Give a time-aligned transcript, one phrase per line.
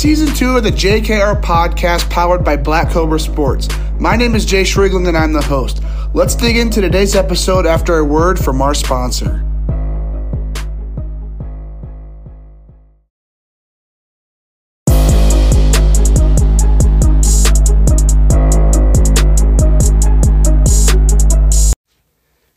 [0.00, 3.68] season two of the JKR podcast powered by Black Cobra Sports.
[3.98, 5.82] My name is Jayce Riegling and I'm the host.
[6.14, 9.44] Let's dig into today's episode after a word from our sponsor.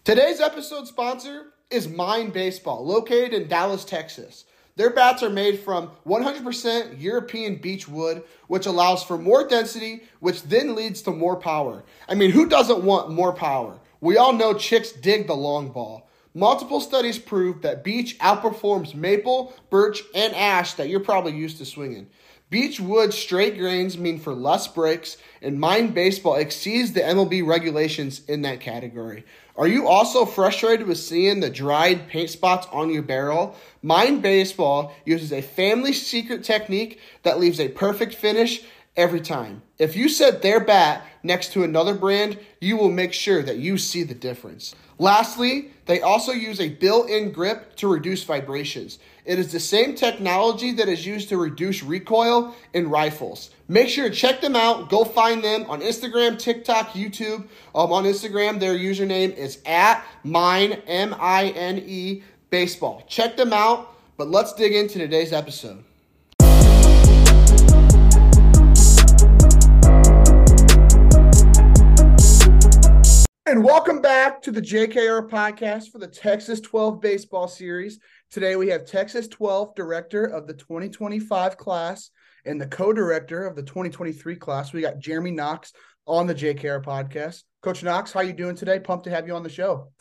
[0.05, 4.45] Today's episode sponsor is Mine Baseball, located in Dallas, Texas.
[4.75, 10.43] Their bats are made from 100% European beech wood, which allows for more density, which
[10.43, 11.83] then leads to more power.
[12.09, 13.79] I mean, who doesn't want more power?
[14.01, 16.09] We all know chicks dig the long ball.
[16.33, 21.65] Multiple studies prove that beech outperforms maple, birch, and ash that you're probably used to
[21.65, 22.09] swinging.
[22.49, 28.21] Beech wood straight grains mean for less breaks, and Mine Baseball exceeds the MLB regulations
[28.27, 29.25] in that category.
[29.55, 33.55] Are you also frustrated with seeing the dried paint spots on your barrel?
[33.83, 38.63] Mine Baseball uses a family secret technique that leaves a perfect finish
[38.95, 39.61] every time.
[39.77, 43.77] If you set their bat next to another brand, you will make sure that you
[43.77, 44.73] see the difference.
[44.99, 48.99] Lastly, they also use a built in grip to reduce vibrations.
[49.25, 53.49] It is the same technology that is used to reduce recoil in rifles.
[53.67, 54.89] Make sure to check them out.
[54.89, 57.47] Go find them on Instagram, TikTok, YouTube.
[57.73, 62.23] Um, on Instagram, their username is at mine, M I N E,
[62.53, 63.03] baseball.
[63.07, 65.83] Check them out, but let's dig into today's episode.
[73.47, 77.97] And welcome back to the JKR podcast for the Texas 12 baseball series.
[78.29, 82.11] Today we have Texas 12 director of the 2025 class
[82.45, 84.71] and the co-director of the 2023 class.
[84.71, 85.73] We got Jeremy Knox
[86.05, 87.41] on the JKR podcast.
[87.63, 88.79] Coach Knox, how you doing today?
[88.79, 89.91] Pumped to have you on the show.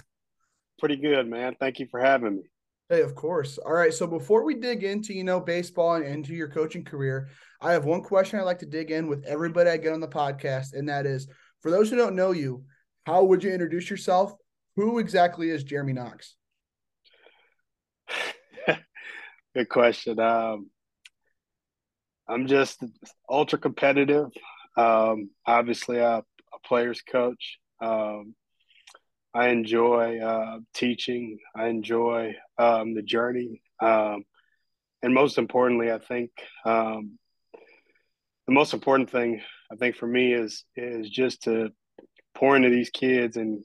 [0.79, 1.55] Pretty good, man.
[1.61, 2.43] Thank you for having me.
[2.93, 3.57] Hey, of course.
[3.57, 3.95] All right.
[3.95, 7.87] So before we dig into, you know, baseball and into your coaching career, I have
[7.87, 10.87] one question I'd like to dig in with everybody I get on the podcast, and
[10.91, 11.27] that is
[11.63, 12.65] for those who don't know you,
[13.07, 14.35] how would you introduce yourself?
[14.77, 16.35] Who exactly is Jeremy Knox?
[19.55, 20.21] Good question.
[20.21, 20.69] Um,
[22.29, 22.79] I'm just
[23.27, 24.27] ultra competitive.
[24.77, 27.59] Um, obviously, a, a player's coach.
[27.81, 28.35] Um,
[29.35, 31.39] I enjoy uh, teaching.
[31.57, 34.25] I enjoy um, the journey, um,
[35.03, 36.31] and most importantly, I think
[36.65, 37.19] um,
[38.47, 39.41] the most important thing
[39.71, 41.71] I think for me is is just to
[42.35, 43.65] pour into these kids and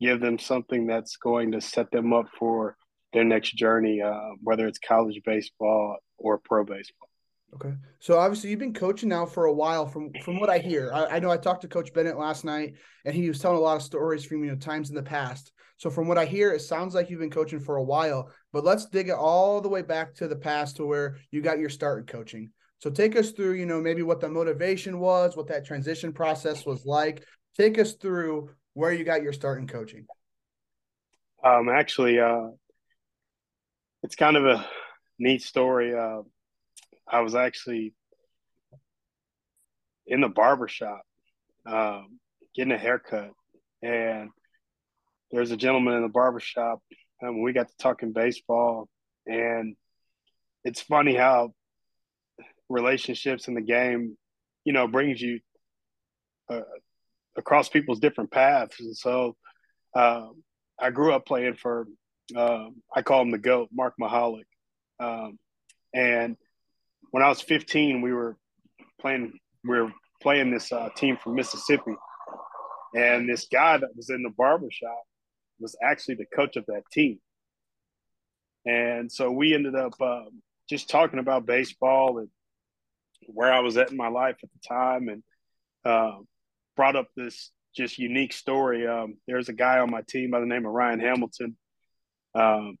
[0.00, 2.76] give them something that's going to set them up for
[3.12, 7.08] their next journey, uh, whether it's college baseball or pro baseball.
[7.54, 9.86] Okay, so obviously you've been coaching now for a while.
[9.86, 12.74] From from what I hear, I, I, know I talked to Coach Bennett last night,
[13.04, 15.52] and he was telling a lot of stories from you know times in the past.
[15.76, 18.30] So from what I hear, it sounds like you've been coaching for a while.
[18.52, 21.58] But let's dig it all the way back to the past to where you got
[21.58, 22.50] your start in coaching.
[22.78, 26.64] So take us through, you know, maybe what the motivation was, what that transition process
[26.64, 27.24] was like.
[27.56, 30.06] Take us through where you got your start in coaching.
[31.44, 32.48] Um, actually, uh,
[34.02, 34.66] it's kind of a
[35.18, 35.94] neat story.
[35.94, 36.22] Uh,
[37.12, 37.94] I was actually
[40.06, 41.02] in the barber shop
[41.66, 42.18] um,
[42.54, 43.32] getting a haircut,
[43.82, 44.30] and
[45.30, 46.80] there's a gentleman in the barber shop,
[47.20, 48.88] and we got to talking baseball.
[49.26, 49.76] And
[50.64, 51.52] it's funny how
[52.70, 54.16] relationships in the game,
[54.64, 55.40] you know, brings you
[56.50, 56.62] uh,
[57.36, 58.80] across people's different paths.
[58.80, 59.36] And so
[59.94, 60.42] um,
[60.80, 61.86] I grew up playing for
[62.36, 64.44] um, I call him the GOAT, Mark Mahalik.
[64.98, 65.38] Um,
[65.92, 66.36] and
[67.12, 68.36] when I was 15, we were
[69.00, 71.94] playing, we were playing this uh, team from Mississippi.
[72.94, 75.02] And this guy that was in the barbershop
[75.60, 77.20] was actually the coach of that team.
[78.66, 80.24] And so we ended up uh,
[80.68, 82.28] just talking about baseball and
[83.26, 85.22] where I was at in my life at the time and
[85.84, 86.18] uh,
[86.76, 88.86] brought up this just unique story.
[88.86, 91.56] Um, there's a guy on my team by the name of Ryan Hamilton
[92.34, 92.76] um,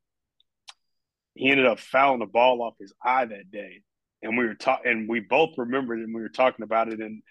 [1.34, 3.82] he ended up fouling the ball off his eye that day,
[4.22, 7.00] and we were talking, and we both remembered, and we were talking about it.
[7.00, 7.22] And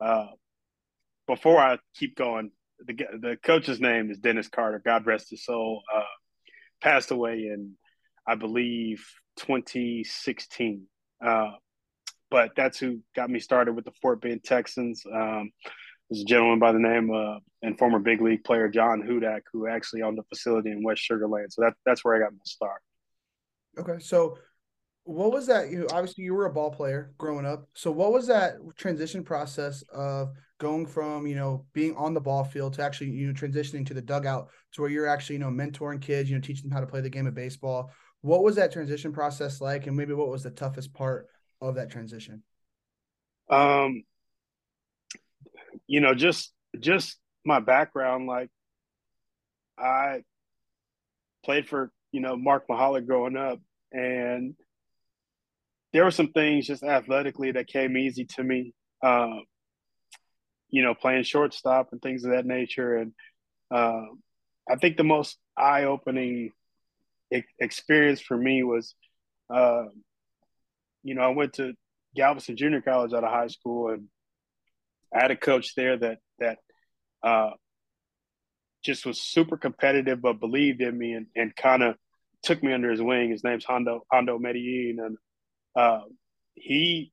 [0.00, 0.26] uh,
[1.26, 2.50] before I keep going,
[2.84, 4.80] the the coach's name is Dennis Carter.
[4.84, 5.82] God rest his soul.
[5.94, 6.02] Uh,
[6.80, 7.72] passed away in,
[8.26, 9.06] I believe,
[9.38, 10.86] 2016.
[11.24, 11.52] Uh,
[12.30, 15.04] but that's who got me started with the Fort Bend Texans.
[15.06, 15.50] Um,
[16.10, 19.66] there's a gentleman by the name of and former big league player John Hudek who
[19.66, 21.52] actually owned a facility in West Sugar Land.
[21.52, 22.80] So that that's where I got my start.
[23.78, 24.38] Okay, so
[25.06, 25.70] what was that?
[25.70, 27.68] You obviously you were a ball player growing up.
[27.74, 32.42] So what was that transition process of going from you know being on the ball
[32.42, 35.48] field to actually you know transitioning to the dugout to where you're actually you know
[35.48, 37.90] mentoring kids, you know teaching them how to play the game of baseball.
[38.22, 41.28] What was that transition process like, and maybe what was the toughest part
[41.60, 42.42] of that transition?
[43.48, 44.02] Um,
[45.86, 48.50] you know, just just my background, like
[49.78, 50.22] I
[51.44, 53.60] played for you know Mark Mahalik growing up,
[53.92, 54.56] and
[55.92, 58.72] there were some things just athletically that came easy to me.
[59.02, 59.44] Um,
[60.68, 63.12] you know, playing shortstop and things of that nature, and
[63.70, 64.02] uh,
[64.68, 66.50] I think the most eye-opening
[67.60, 68.94] experience for me was,
[69.48, 69.84] uh,
[71.02, 71.74] you know, I went to
[72.16, 74.08] Galveston Junior College out of high school, and
[75.14, 76.58] I had a coach there that that
[77.22, 77.50] uh,
[78.84, 81.96] just was super competitive, but believed in me and, and kind of
[82.42, 83.30] took me under his wing.
[83.30, 85.16] His name's Hondo Hondo Medellin, and
[85.76, 86.00] uh,
[86.54, 87.12] he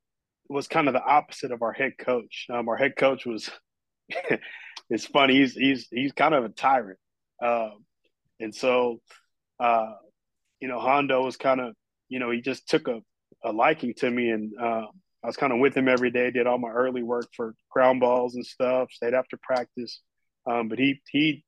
[0.50, 2.48] was kind of the opposite of our head coach.
[2.50, 3.50] Um, our head coach was
[4.89, 5.36] it's funny.
[5.36, 7.00] He's he's he's kind of a tyrant,
[7.44, 7.86] um,
[8.39, 9.01] and so
[9.60, 9.94] uh,
[10.60, 11.74] you know Hondo was kind of
[12.10, 13.01] you know he just took a,
[13.44, 14.86] a liking to me, and uh,
[15.24, 16.31] I was kind of with him every day.
[16.31, 18.92] Did all my early work for ground balls and stuff.
[18.92, 20.01] Stayed after practice,
[20.50, 21.44] um, but he he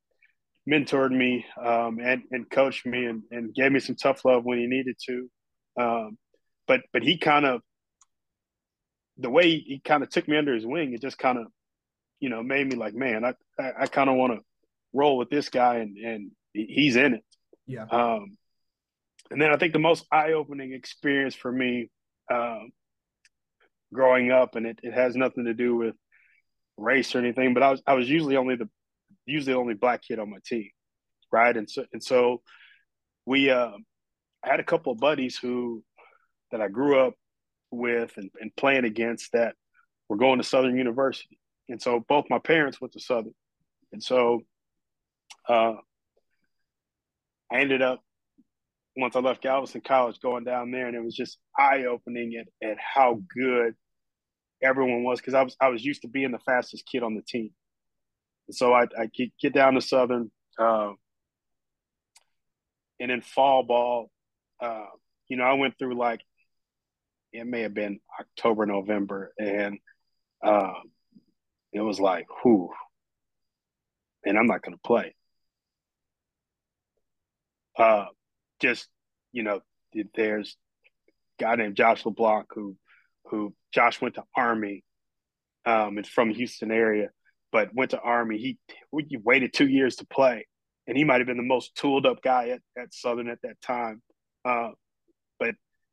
[0.69, 4.59] mentored me um, and and coached me and, and gave me some tough love when
[4.59, 5.29] he needed to.
[5.79, 6.17] Um,
[6.67, 7.61] but but he kind of
[9.17, 11.47] the way he, kind of took me under his wing, it just kind of
[12.19, 14.39] you know made me like, man, I I, I kind of want to
[14.93, 17.23] roll with this guy and and he's in it.
[17.67, 17.85] Yeah.
[17.89, 18.37] Um,
[19.31, 21.89] and then I think the most eye opening experience for me
[22.31, 22.69] um,
[23.93, 25.95] growing up, and it, it has nothing to do with
[26.77, 28.69] race or anything, but I was I was usually only the
[29.25, 30.69] usually the only black kid on my team,
[31.31, 31.55] right?
[31.55, 32.41] And so and so
[33.25, 33.71] we uh,
[34.43, 35.83] I had a couple of buddies who
[36.55, 37.15] that I grew up
[37.69, 39.55] with and, and playing against that
[40.07, 41.37] were going to Southern University.
[41.67, 43.33] And so both my parents went to Southern.
[43.91, 44.39] And so
[45.49, 45.73] uh,
[47.51, 48.01] I ended up
[48.95, 52.47] once I left Galveston College going down there and it was just eye opening at,
[52.65, 53.73] at how good
[54.63, 57.21] everyone was because I was I was used to being the fastest kid on the
[57.21, 57.49] team.
[58.47, 59.09] And so I I
[59.41, 60.93] get down to Southern uh,
[63.01, 64.09] and in fall ball,
[64.61, 64.85] uh,
[65.27, 66.21] you know, I went through like
[67.37, 69.77] it may have been October, November, and
[70.43, 70.83] um,
[71.73, 72.69] it was like, whew,
[74.25, 75.15] and I'm not going to play.
[77.77, 78.05] Uh,
[78.61, 78.87] just
[79.31, 79.61] you know,
[80.15, 80.55] there's
[81.39, 82.77] a guy named Josh LeBlanc who,
[83.25, 84.83] who Josh went to Army,
[85.65, 87.09] um, and from Houston area,
[87.51, 88.37] but went to Army.
[88.37, 88.57] He
[89.07, 90.47] he waited two years to play,
[90.87, 93.59] and he might have been the most tooled up guy at, at Southern at that
[93.61, 94.01] time.
[94.45, 94.69] Uh,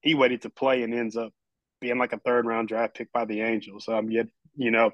[0.02, 1.32] he waited to play and ends up
[1.80, 3.88] being like a third round draft pick by the Angels.
[3.88, 4.90] Um, yet you know,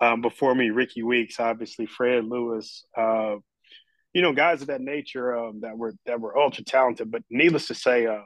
[0.00, 3.36] um, before me, Rickie Weeks, obviously Fred Lewis, uh,
[4.12, 7.10] you know, guys of that nature um, that were that were ultra talented.
[7.10, 8.22] But needless to say, uh,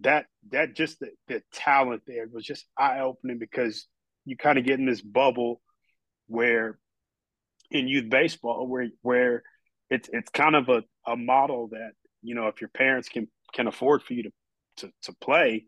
[0.00, 3.86] that that just the, the talent there was just eye opening because
[4.24, 5.60] you kind of get in this bubble
[6.26, 6.78] where
[7.70, 9.42] in youth baseball where where
[9.90, 13.66] it's it's kind of a, a model that you know if your parents can can
[13.66, 14.30] afford for you to
[14.78, 15.64] to, to play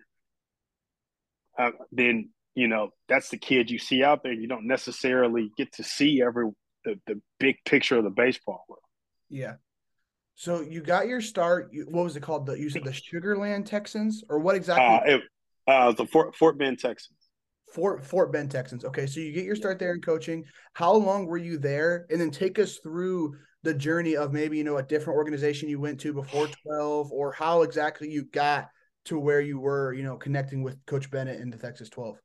[1.61, 4.33] uh, then you know that's the kid you see out there.
[4.33, 6.47] You don't necessarily get to see every
[6.85, 8.83] the, the big picture of the baseball world.
[9.29, 9.55] Yeah.
[10.35, 11.71] So you got your start.
[11.89, 12.47] What was it called?
[12.47, 15.13] The, you said the Sugarland Texans, or what exactly?
[15.13, 15.23] Uh, it,
[15.67, 17.19] uh, the Fort Fort Bend Texans.
[17.75, 18.85] Fort Fort Bend Texans.
[18.85, 20.45] Okay, so you get your start there in coaching.
[20.73, 22.07] How long were you there?
[22.11, 25.79] And then take us through the journey of maybe you know a different organization you
[25.79, 28.69] went to before twelve, or how exactly you got
[29.07, 32.17] to where you were, you know, connecting with Coach Bennett in the Texas 12?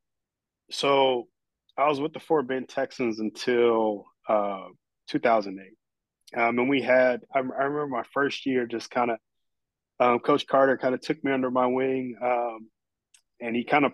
[0.70, 1.28] So
[1.76, 4.66] I was with the Fort Bend Texans until uh,
[5.08, 5.72] 2008.
[6.38, 9.18] Um, and we had, I, I, remember my first year just kind of,
[10.00, 12.68] um, Coach Carter kind of took me under my wing um,
[13.40, 13.92] and he kind of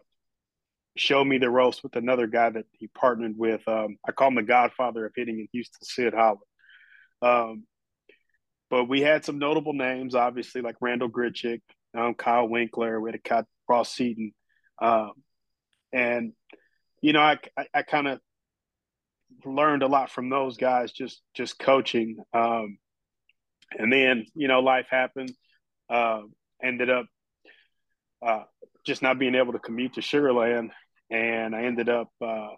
[0.97, 3.67] showed me the ropes with another guy that he partnered with.
[3.67, 6.41] Um, I call him the godfather of hitting in Houston, Sid Holland.
[7.21, 7.65] Um,
[8.71, 11.61] but we had some notable names, obviously, like Randall Grichuk,
[11.95, 14.33] um, Kyle Winkler, we had a cut Ross Seaton,
[14.81, 15.13] um,
[15.93, 16.33] and
[17.01, 18.21] you know, I I, I kind of
[19.45, 22.19] learned a lot from those guys just just coaching.
[22.33, 22.79] Um,
[23.79, 25.33] and then you know, life happened.
[25.89, 26.23] Uh,
[26.63, 27.07] ended up
[28.25, 28.45] uh,
[28.87, 30.71] just not being able to commute to Sugarland,
[31.11, 32.51] and I ended up uh,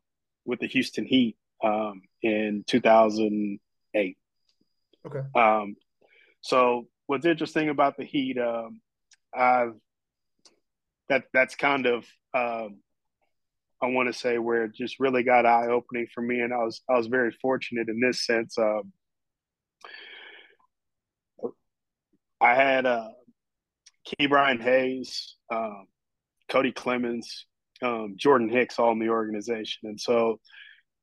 [0.45, 4.19] with the Houston Heat um, in 2008.
[5.07, 5.21] Okay.
[5.35, 5.77] Um,
[6.41, 8.81] so what's interesting about the Heat, um,
[9.37, 9.75] I've
[11.09, 12.79] that that's kind of um,
[13.83, 16.59] I want to say where it just really got eye opening for me, and I
[16.59, 18.57] was I was very fortunate in this sense.
[18.59, 18.93] Um,
[22.41, 23.09] I had uh,
[24.07, 25.87] Ke'Bryan Hayes, um,
[26.51, 27.47] Cody Clemens,
[27.83, 29.89] um, Jordan Hicks all in the organization.
[29.89, 30.41] And so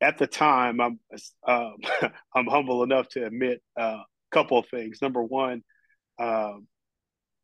[0.02, 1.00] at the time, I'm
[1.48, 1.76] um,
[2.36, 5.00] I'm humble enough to admit uh, a couple of things.
[5.02, 5.64] Number one,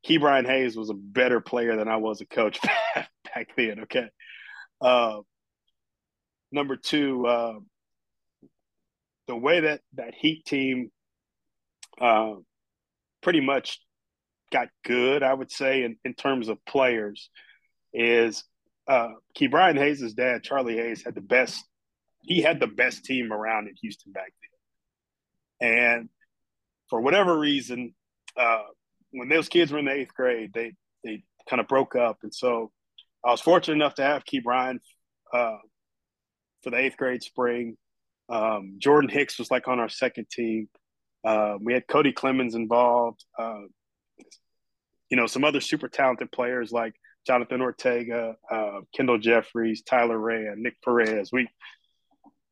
[0.07, 2.59] um, Ke'Bryan Hayes was a better player than I was a coach
[2.95, 3.81] back then.
[3.81, 4.07] Okay.
[4.79, 5.19] Uh,
[6.51, 7.53] number two, uh,
[9.27, 10.91] the way that that Heat team
[11.99, 12.33] uh,
[13.21, 13.79] pretty much
[14.51, 17.29] got good, I would say, in, in terms of players,
[17.93, 18.43] is
[18.87, 21.63] uh, Ke'Bryan Hayes' dad, Charlie Hayes, had the best.
[22.21, 24.33] He had the best team around in Houston back
[25.61, 26.09] then, and
[26.89, 27.93] for whatever reason,
[28.37, 28.63] uh,
[29.17, 32.33] when those kids were in the eighth grade, they they kind of broke up, and
[32.33, 32.71] so
[33.25, 34.79] I was fortunate enough to have Ke'Bryan
[35.33, 35.57] uh,
[36.63, 37.77] for the eighth grade spring.
[38.29, 40.69] Um, Jordan Hicks was like on our second team.
[41.25, 43.23] Uh, we had Cody Clemens involved.
[43.37, 43.61] Uh,
[45.09, 46.93] you know, some other super talented players like
[47.25, 51.29] Jonathan Ortega, uh, Kendall Jeffries, Tyler Ray, and Nick Perez.
[51.31, 51.47] We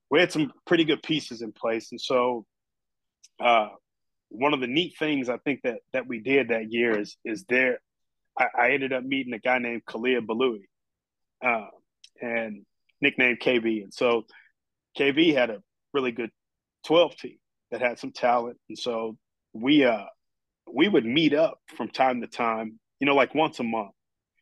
[0.10, 2.46] we had some pretty good pieces in place, and so
[3.40, 3.70] uh,
[4.38, 7.46] one of the neat things I think that that we did that year is is
[7.48, 7.80] there.
[8.38, 10.66] I, I ended up meeting a guy named Kalia Balui,
[11.46, 11.68] uh,
[12.22, 12.66] and
[13.02, 14.26] nicknamed KB, and so
[14.98, 15.62] KB had a
[15.94, 16.32] really good
[16.86, 17.38] twelve team
[17.72, 19.18] that had some talent, and so
[19.54, 20.06] we uh
[20.72, 23.92] we would meet up from time to time, you know, like once a month.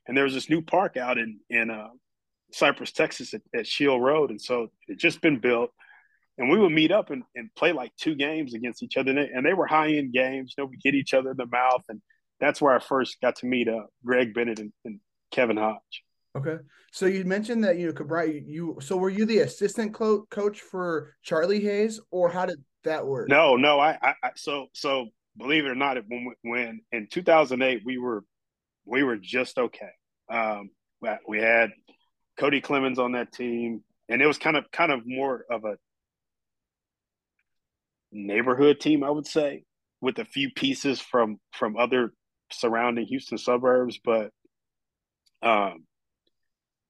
[0.07, 1.89] And there was this new park out in in uh,
[2.51, 5.71] Cypress, Texas, at, at Shield Road, and so it just been built
[6.37, 9.11] and we would meet up and, and play like two games against each other.
[9.11, 10.55] And they, were high end games.
[10.57, 11.83] You know, we hit each other in the mouth.
[11.89, 12.01] And
[12.39, 14.99] that's where I first got to meet uh, Greg Bennett and, and,
[15.31, 16.03] Kevin Hodge.
[16.37, 16.57] Okay.
[16.91, 20.61] So you mentioned that, you know, Ke'Bryan, you, so were you the assistant co- coach
[20.61, 23.29] for Charlie Hayes or how did that work?
[23.29, 23.79] No, no.
[23.79, 28.23] I, I, I so, so believe it or not, when, when in 2008, we were,
[28.85, 29.89] we were just okay.
[30.31, 30.69] Um,
[31.27, 31.71] we had
[32.37, 35.77] Cody Clemens on that team and it was kind of, kind of more of a
[38.13, 39.63] neighborhood team, I would say,
[40.01, 42.13] with a few pieces from from other
[42.51, 43.99] surrounding Houston suburbs.
[44.03, 44.31] But
[45.41, 45.85] um,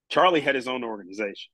[0.10, 1.52] Charlie had his own organization,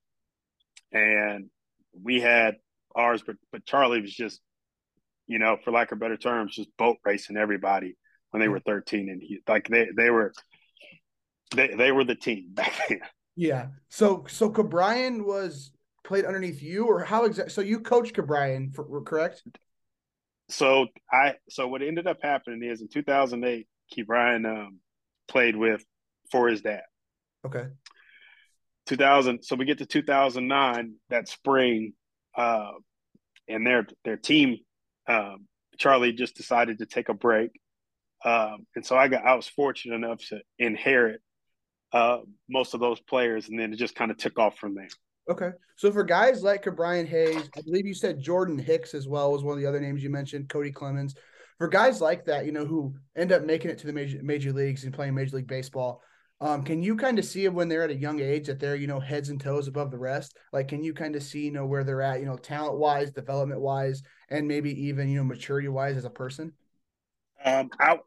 [0.91, 1.49] and
[1.93, 2.55] we had
[2.95, 3.23] ours.
[3.25, 4.41] But but Charlie was just,
[5.27, 7.95] you know, for lack of better terms, just boat racing everybody
[8.31, 10.33] when they were thirteen, and he like they they were
[11.55, 12.99] they they were the team back then.
[13.35, 13.67] Yeah.
[13.87, 15.71] So so Ke'Bryan was
[16.03, 17.51] played underneath you, or how exactly?
[17.51, 19.43] So you coached Ke'Bryan, for, correct?
[20.49, 24.79] So I so what ended up happening is in 2008, Ke'Bryan um,
[25.27, 25.83] played with
[26.31, 26.81] for his dad.
[27.45, 27.67] Okay.
[28.87, 29.43] 2000.
[29.43, 31.93] So we get to 2009 that spring,
[32.35, 32.71] uh,
[33.47, 34.57] and their their team,
[35.07, 35.45] um,
[35.77, 37.51] Charlie just decided to take a break,
[38.25, 41.21] um, and so I got I was fortunate enough to inherit
[41.91, 44.89] uh, most of those players, and then it just kind of took off from there.
[45.29, 45.51] Okay.
[45.75, 49.43] So for guys like Ke'Bryan Hayes, I believe you said Jordan Hicks as well was
[49.43, 51.15] one of the other names you mentioned, Cody Clemens.
[51.59, 54.51] For guys like that, you know, who end up making it to the major major
[54.51, 56.01] leagues and playing Major League Baseball,
[56.41, 58.87] um, can you kind of see when they're at a young age that they're, you
[58.87, 60.37] know, heads and toes above the rest?
[60.53, 63.11] Like, can you kind of see, you know, where they're at, you know, talent wise,
[63.11, 66.53] development wise, and maybe even, you know, maturity wise as a person?
[67.43, 67.99] Um, I,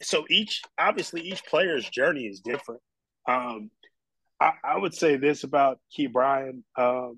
[0.00, 2.80] so each, obviously, each player's journey is different.
[3.26, 3.70] Um,
[4.42, 7.10] I, I would say this about Ke'Bryan, uh,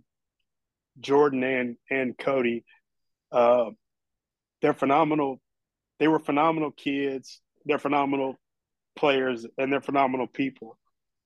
[1.01, 2.65] Jordan, and and Cody.
[3.33, 3.71] Uh,
[4.61, 5.41] they're phenomenal.
[5.99, 7.41] They were phenomenal kids.
[7.65, 8.37] They're phenomenal
[8.95, 10.77] players, and they're phenomenal people.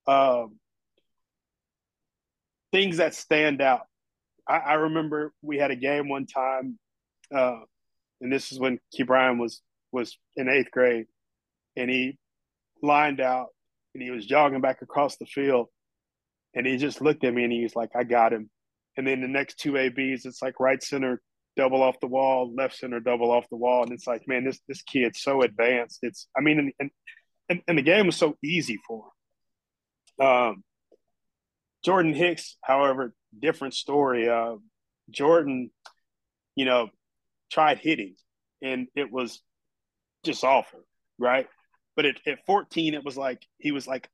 [0.06, 0.60] Um,
[2.70, 3.82] things that stand out.
[4.48, 6.78] I, I, remember we had a game one time,
[7.34, 7.60] uh,
[8.20, 11.06] and this is when Ke'Bryan was was in eighth grade,
[11.76, 12.18] and he
[12.82, 13.48] lined out
[13.94, 15.68] and he was jogging back across the field,
[16.58, 18.50] and he just looked at me and he was like, I got him.
[18.96, 21.22] And then the next two ABs, it's like right center,
[21.56, 23.84] double off the wall, left center, double off the wall.
[23.84, 26.00] And it's like, man, this this kid's so advanced.
[26.02, 26.90] It's I mean, and
[27.48, 29.04] and, and the game was so easy for
[30.18, 30.26] him.
[30.26, 30.64] Um,
[31.84, 34.28] Jordan Hicks, however, different story.
[34.28, 34.56] Uh,
[35.10, 35.70] Jordan,
[36.56, 36.88] you know,
[37.52, 38.16] tried hitting
[38.60, 39.40] and it was
[40.24, 40.80] just awful,
[41.20, 41.46] right?
[41.94, 44.08] But at, at 14, it was like he was like,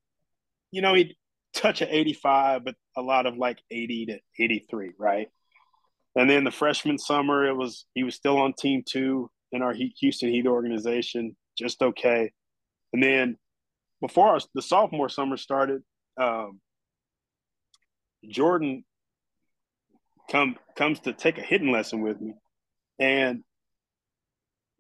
[0.71, 1.17] you know, he
[1.55, 5.29] touch of 85, but a lot of like 80 to 83, right?
[6.17, 9.75] And then the freshman summer, it was he was still on team two in our
[9.75, 12.31] Houston Heat organization, just okay.
[12.93, 13.37] And then
[14.01, 15.83] before our, the sophomore summer started,
[16.21, 16.61] um,
[18.29, 18.85] Jordan
[20.31, 22.35] come comes to take a hitting lesson with me,
[22.99, 23.43] and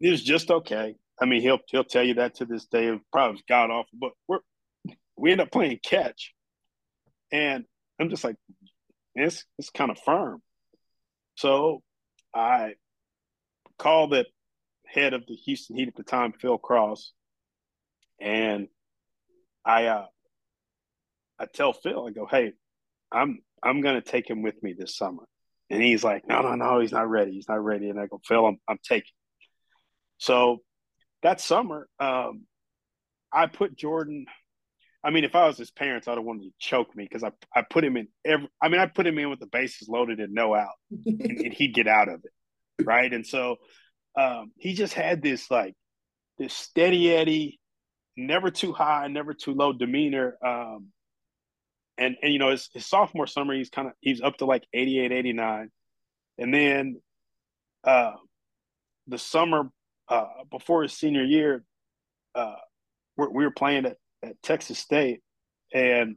[0.00, 0.94] it was just okay.
[1.20, 2.86] I mean, he'll he'll tell you that to this day.
[2.86, 4.38] It probably god awful, but we're
[5.16, 6.33] we end up playing catch,
[7.34, 7.64] and
[8.00, 8.36] I'm just like,
[9.16, 10.40] it's it's kind of firm.
[11.34, 11.82] So
[12.32, 12.74] I
[13.76, 14.24] called the
[14.86, 17.12] head of the Houston Heat at the time, Phil Cross,
[18.20, 18.68] and
[19.64, 20.06] I uh,
[21.38, 22.52] I tell Phil, I go, hey,
[23.10, 25.24] I'm I'm gonna take him with me this summer.
[25.70, 27.32] And he's like, no, no, no, he's not ready.
[27.32, 27.90] He's not ready.
[27.90, 29.10] And I go, Phil, I'm I'm taking.
[30.18, 30.58] So
[31.22, 32.42] that summer, um,
[33.32, 34.26] I put Jordan.
[35.04, 37.32] I mean, if I was his parents, I'd have wanted to choke me because I
[37.54, 38.48] I put him in every.
[38.62, 41.52] I mean, I put him in with the bases loaded and no out, and, and
[41.52, 43.12] he'd get out of it, right?
[43.12, 43.56] And so
[44.18, 45.74] um, he just had this like
[46.38, 47.60] this steady Eddie,
[48.16, 50.36] never too high, never too low demeanor.
[50.44, 50.88] Um,
[51.98, 54.64] and and you know his, his sophomore summer he's kind of he's up to like
[54.72, 55.70] 88 89
[56.38, 57.00] and then
[57.84, 58.12] uh
[59.06, 59.70] the summer
[60.08, 61.64] uh before his senior year
[62.34, 62.56] uh
[63.16, 65.20] we were playing at, at texas state
[65.72, 66.16] and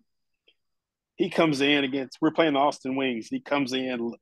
[1.15, 4.13] he comes in against we're playing the austin wings he comes in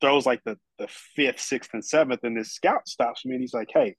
[0.00, 3.54] throws like the the fifth sixth and seventh and this scout stops me and he's
[3.54, 3.94] like hey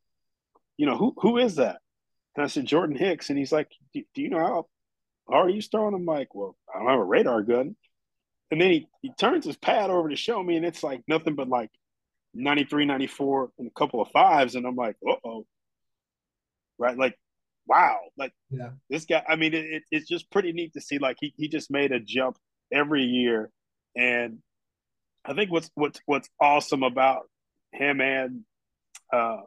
[0.77, 1.79] you know who who is that
[2.35, 4.65] and i said jordan hicks and he's like do, you know how
[5.29, 5.93] are you throwing?
[5.93, 7.75] I'm like, well, I don't have a radar gun.
[8.51, 11.35] And then he, he turns his pad over to show me, and it's like nothing
[11.35, 11.71] but like
[12.33, 14.55] 93, 94, and a couple of fives.
[14.55, 15.45] And I'm like, uh oh.
[16.77, 16.97] Right?
[16.97, 17.17] Like,
[17.67, 17.97] wow.
[18.17, 18.71] Like, yeah.
[18.89, 20.97] this guy, I mean, it, it, it's just pretty neat to see.
[20.97, 22.37] Like, he, he just made a jump
[22.71, 23.49] every year.
[23.95, 24.39] And
[25.25, 27.29] I think what's what's what's awesome about
[27.71, 28.41] him and
[29.11, 29.41] uh,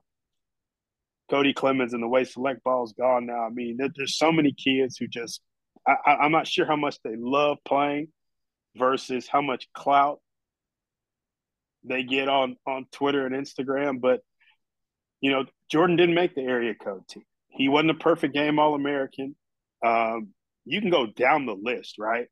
[1.31, 3.45] Cody Clemens and the way select ball's gone now.
[3.45, 5.41] I mean, there, there's so many kids who just
[5.87, 8.09] I, I'm not sure how much they love playing
[8.77, 10.21] versus how much clout
[11.85, 14.01] they get on on Twitter and Instagram.
[14.01, 14.21] But
[15.21, 17.25] you know, Jordan didn't make the area code team.
[17.57, 19.35] He wasn't a perfect game All American.
[19.85, 20.29] Um,
[20.65, 22.27] you can go down the list, right?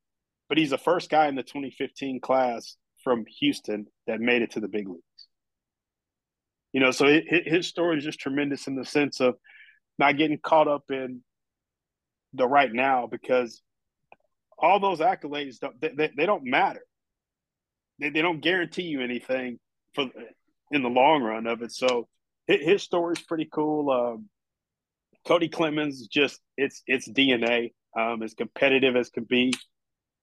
[0.49, 4.61] But he's the first guy in the 2015 class from Houston that made it to
[4.61, 5.03] the big leagues.
[6.73, 9.37] You know, so it, his story is just tremendous in the sense of
[9.99, 11.23] not getting caught up in
[12.33, 13.63] the right now because
[14.59, 16.83] all those accolades don't, they, they don't matter.
[18.01, 19.61] They, they don't guarantee you anything
[19.95, 20.07] for
[20.73, 21.71] in the long run of it.
[21.71, 22.09] So
[22.47, 23.91] his story is pretty cool.
[23.91, 24.29] Um,
[25.27, 27.73] Cody Clemens just it's it's DNA.
[27.97, 29.53] Um, as competitive as can be.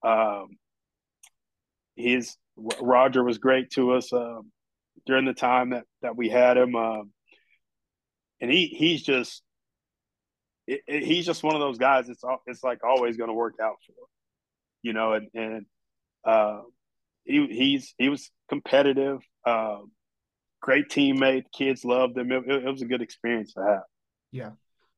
[0.04, 0.58] Um,
[1.96, 4.52] his Roger was great to us um,
[5.06, 7.12] during the time that that we had him, um,
[8.42, 9.42] and he he's just
[10.68, 12.10] it, it, he's just one of those guys.
[12.10, 14.08] It's it's like always going to work out for, him,
[14.84, 15.14] you know.
[15.14, 15.66] And and
[16.26, 16.62] uh,
[17.24, 19.80] he he's he was competitive, uh,
[20.62, 21.46] great teammate.
[21.54, 22.32] Kids loved him.
[22.32, 23.84] It, it, was a good experience to have.
[24.32, 24.52] Yeah.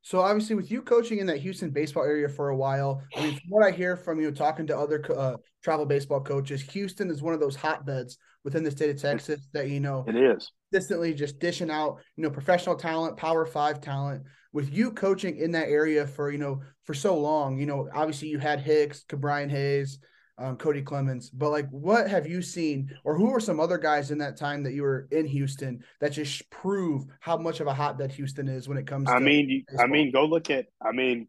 [0.03, 3.33] So obviously, with you coaching in that Houston baseball area for a while, I mean,
[3.35, 7.21] from what I hear from you talking to other uh, travel baseball coaches, Houston is
[7.21, 10.51] one of those hotbeds within the state of Texas that you know it is.
[10.71, 14.23] consistently just dishing out you know professional talent, Power Five talent.
[14.51, 18.27] With you coaching in that area for you know for so long you know obviously
[18.27, 19.99] you had hicks Ke'Bryan hayes
[20.37, 24.09] um, cody clemens but like what have you seen or who are some other guys
[24.09, 27.73] in that time that you were in houston that just prove how much of a
[27.73, 29.85] hotbed houston is when it comes to i mean baseball?
[29.85, 31.27] i mean go look at i mean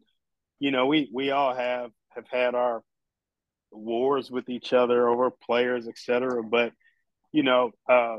[0.59, 2.81] you know we we all have have had our
[3.71, 6.71] wars with each other over players etc but
[7.31, 8.17] you know uh,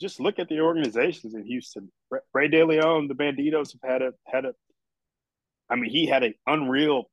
[0.00, 1.90] just look at the organizations in Houston.
[2.32, 4.54] Ray De Leon, the Banditos have had a had a.
[5.70, 7.04] I mean, he had an unreal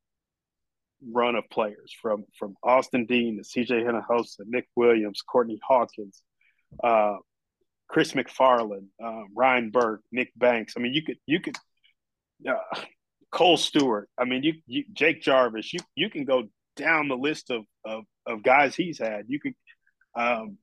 [1.05, 3.83] run of players from from Austin Dean to C.J.
[3.83, 6.21] Hinojosa, Nick Williams, Courtney Hawkins,
[6.83, 7.15] uh,
[7.87, 10.73] Chris McFarland, um, Ryan Burke, Nick Banks.
[10.77, 11.57] I mean, you could you could
[12.47, 12.79] uh,
[13.31, 14.09] Cole Stewart.
[14.17, 15.73] I mean, you, you Jake Jarvis.
[15.73, 16.43] You you can go
[16.75, 19.25] down the list of of, of guys he's had.
[19.27, 19.53] You could
[20.15, 20.57] um,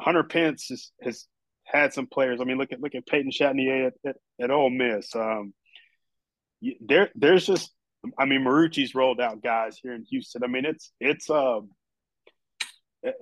[0.00, 1.26] Hunter Pence has, has
[1.64, 2.40] had some players.
[2.40, 5.14] I mean, look at look at Peyton Chatagnier at, at, at Ole Miss.
[5.14, 5.52] Um,
[6.80, 7.72] there there's just
[8.18, 10.44] I mean Marucci's rolled out guys here in Houston.
[10.44, 11.70] I mean it's it's um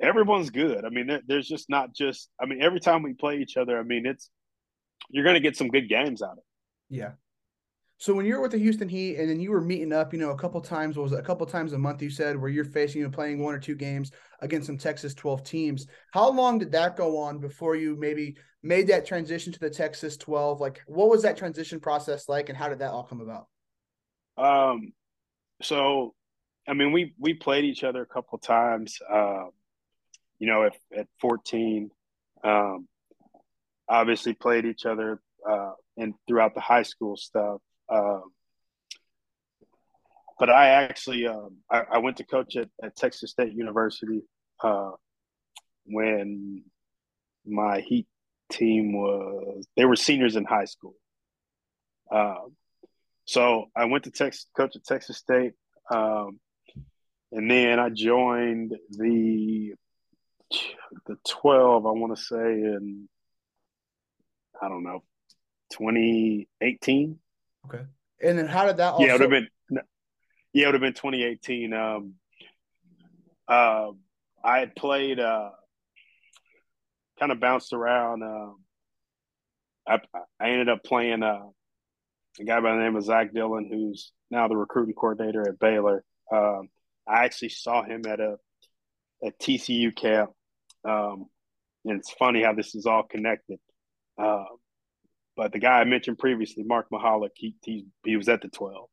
[0.00, 0.84] everyone's good.
[0.84, 3.78] I mean there, there's just not just I mean every time we play each other,
[3.78, 4.30] I mean it's
[5.10, 6.44] you're going to get some good games out of it.
[6.90, 7.12] Yeah.
[7.98, 10.30] So when you're with the Houston Heat and then you were meeting up, you know,
[10.30, 13.00] a couple times, was it, a couple times a month you said where you're facing
[13.00, 14.10] you know, playing one or two games
[14.42, 15.86] against some Texas 12 teams.
[16.12, 20.18] How long did that go on before you maybe made that transition to the Texas
[20.18, 20.60] 12?
[20.60, 23.46] Like what was that transition process like and how did that all come about?
[24.37, 24.92] Um
[25.62, 26.14] so
[26.68, 29.51] I mean we we played each other a couple times um
[30.38, 31.90] you know at at 14
[32.44, 32.88] um
[33.88, 38.33] obviously played each other uh and throughout the high school stuff um,
[40.38, 44.22] but I actually um, I, I, went to coach at, at Texas State University
[44.62, 44.90] uh,
[45.87, 46.64] when
[47.46, 48.07] my Heat
[48.51, 50.94] team was they were seniors in high school.
[52.11, 52.55] Um,
[53.26, 55.52] so I went to Texas coach at Texas State,
[55.90, 56.40] um,
[57.32, 59.74] and then I joined the
[61.06, 61.86] the twelve.
[61.86, 63.08] I want to say in
[64.60, 65.02] I don't know,
[65.72, 67.18] twenty eighteen.
[67.66, 67.84] Okay,
[68.22, 68.94] and then how did that?
[68.94, 69.48] Also- yeah, it would have been.
[70.52, 71.74] Yeah, it would have been twenty eighteen.
[71.74, 72.14] Um,
[73.46, 73.90] uh,
[74.42, 75.20] I had played.
[75.20, 75.50] Uh,
[77.18, 78.22] kind of bounced around.
[78.22, 78.60] Um,
[79.88, 80.00] I,
[80.40, 81.44] I ended up playing uh,
[82.40, 86.05] a guy by the name of Zach Dillon, who's now the recruiting coordinator at Baylor.
[86.33, 86.68] Um,
[87.09, 88.37] I actually saw him at a
[89.25, 90.31] at TCU camp,
[90.85, 91.27] um,
[91.85, 93.59] and it's funny how this is all connected.
[94.18, 94.44] Uh,
[95.37, 98.88] but the guy I mentioned previously, Mark Mahalik, he he, he was at the twelve,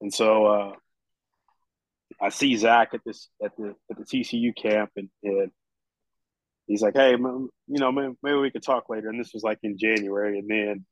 [0.00, 0.72] and so uh,
[2.20, 5.50] I see Zach at this at the at the TCU camp, and, and
[6.66, 9.78] he's like, "Hey, you know, maybe we could talk later." And this was like in
[9.78, 10.86] January, and then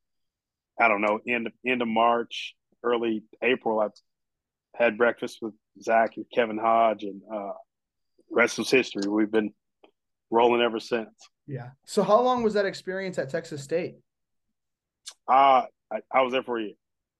[0.80, 3.88] I don't know, end of, end of March, early April, I
[4.74, 7.52] had breakfast with Zach and Kevin Hodge, and uh,
[8.30, 9.08] rest was history.
[9.08, 9.52] We've been
[10.30, 11.10] rolling ever since.
[11.46, 11.70] Yeah.
[11.86, 13.96] So, how long was that experience at Texas State?
[15.28, 16.72] Uh I, I was there for a year.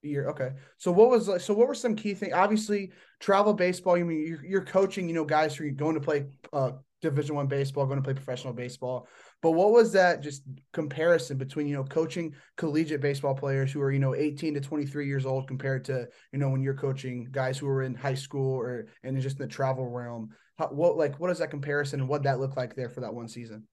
[0.02, 0.28] Year.
[0.30, 0.50] Okay.
[0.78, 1.40] So what was like?
[1.40, 2.32] So what were some key things?
[2.32, 3.96] Obviously, travel baseball.
[3.96, 5.08] You mean you're, you're coaching?
[5.08, 8.14] You know, guys who are going to play uh, Division One baseball, going to play
[8.14, 9.06] professional baseball.
[9.42, 13.90] But what was that just comparison between you know coaching collegiate baseball players who are
[13.90, 17.58] you know 18 to 23 years old compared to you know when you're coaching guys
[17.58, 20.30] who are in high school or and just in the travel realm?
[20.58, 23.14] How, what like what is that comparison and what that look like there for that
[23.14, 23.66] one season?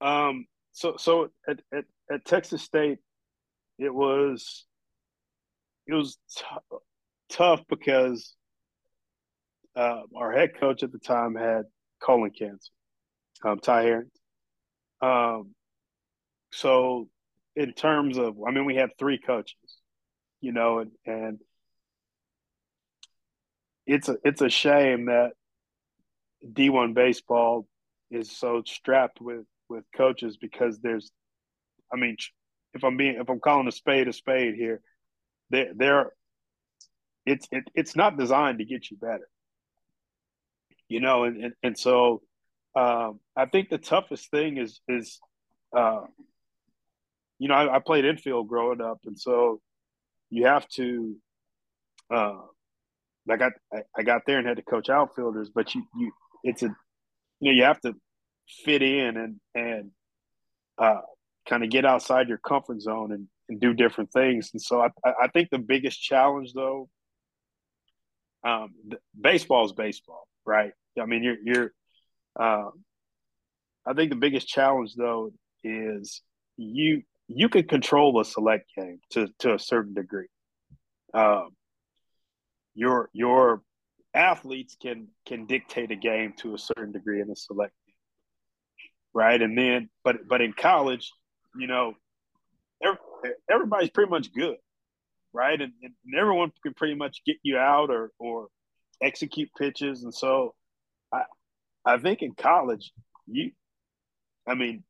[0.00, 0.46] Um.
[0.72, 2.98] So so at at, at Texas State,
[3.78, 4.66] it was
[5.88, 6.76] it was t-
[7.28, 8.36] tough because
[9.74, 11.64] uh, our head coach at the time had
[12.00, 12.70] colon cancer,
[13.44, 14.10] um, Ty Harrington.
[15.00, 15.54] Um,
[16.52, 17.08] so
[17.56, 19.78] in terms of, I mean, we have three coaches,
[20.40, 21.38] you know, and, and
[23.86, 25.32] it's a it's a shame that
[26.46, 27.66] D1 baseball
[28.10, 31.10] is so strapped with with coaches because there's,
[31.92, 32.16] I mean,
[32.74, 34.80] if I'm being if I'm calling a spade a spade here,
[35.50, 36.12] there there,
[37.26, 39.28] it's it, it's not designed to get you better.
[40.88, 42.22] You know, and and, and so
[42.74, 45.18] um, I think the toughest thing is is
[45.76, 46.02] uh,
[47.38, 49.60] you know I, I, played infield growing up, and so
[50.30, 51.16] you have to.
[52.12, 52.38] Uh,
[53.30, 53.52] I got
[53.96, 56.12] I got there and had to coach outfielders, but you you
[56.44, 56.74] it's a
[57.40, 57.94] you know you have to
[58.64, 59.90] fit in and and
[60.78, 61.00] uh,
[61.48, 64.50] kind of get outside your comfort zone and, and do different things.
[64.52, 66.88] And so I I think the biggest challenge though,
[68.44, 68.74] um,
[69.18, 70.72] baseball is baseball, right?
[71.00, 71.72] I mean, you're you're.
[72.38, 72.70] Uh,
[73.86, 75.32] I think the biggest challenge though
[75.64, 76.22] is
[76.56, 80.28] you you can control a select game to to a certain degree.
[81.14, 81.50] Um,
[82.74, 83.62] your your
[84.14, 87.94] athletes can can dictate a game to a certain degree in a select game,
[89.14, 89.40] right?
[89.40, 91.12] And then, but but in college,
[91.56, 91.94] you know,
[92.82, 92.98] every,
[93.50, 94.56] everybody's pretty much good,
[95.32, 95.60] right?
[95.60, 98.48] And, and everyone can pretty much get you out or or
[99.02, 100.54] execute pitches, and so
[101.88, 102.92] I think in college
[103.26, 103.52] you,
[104.46, 104.84] I mean,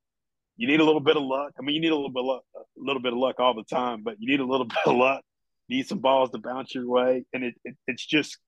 [0.56, 1.52] you need a little bit of luck.
[1.58, 3.54] I mean, you need a little bit of luck, a little bit of luck all
[3.54, 5.22] the time, but you need a little bit of luck.
[5.68, 8.38] You need some balls to bounce your way, and it, it it's just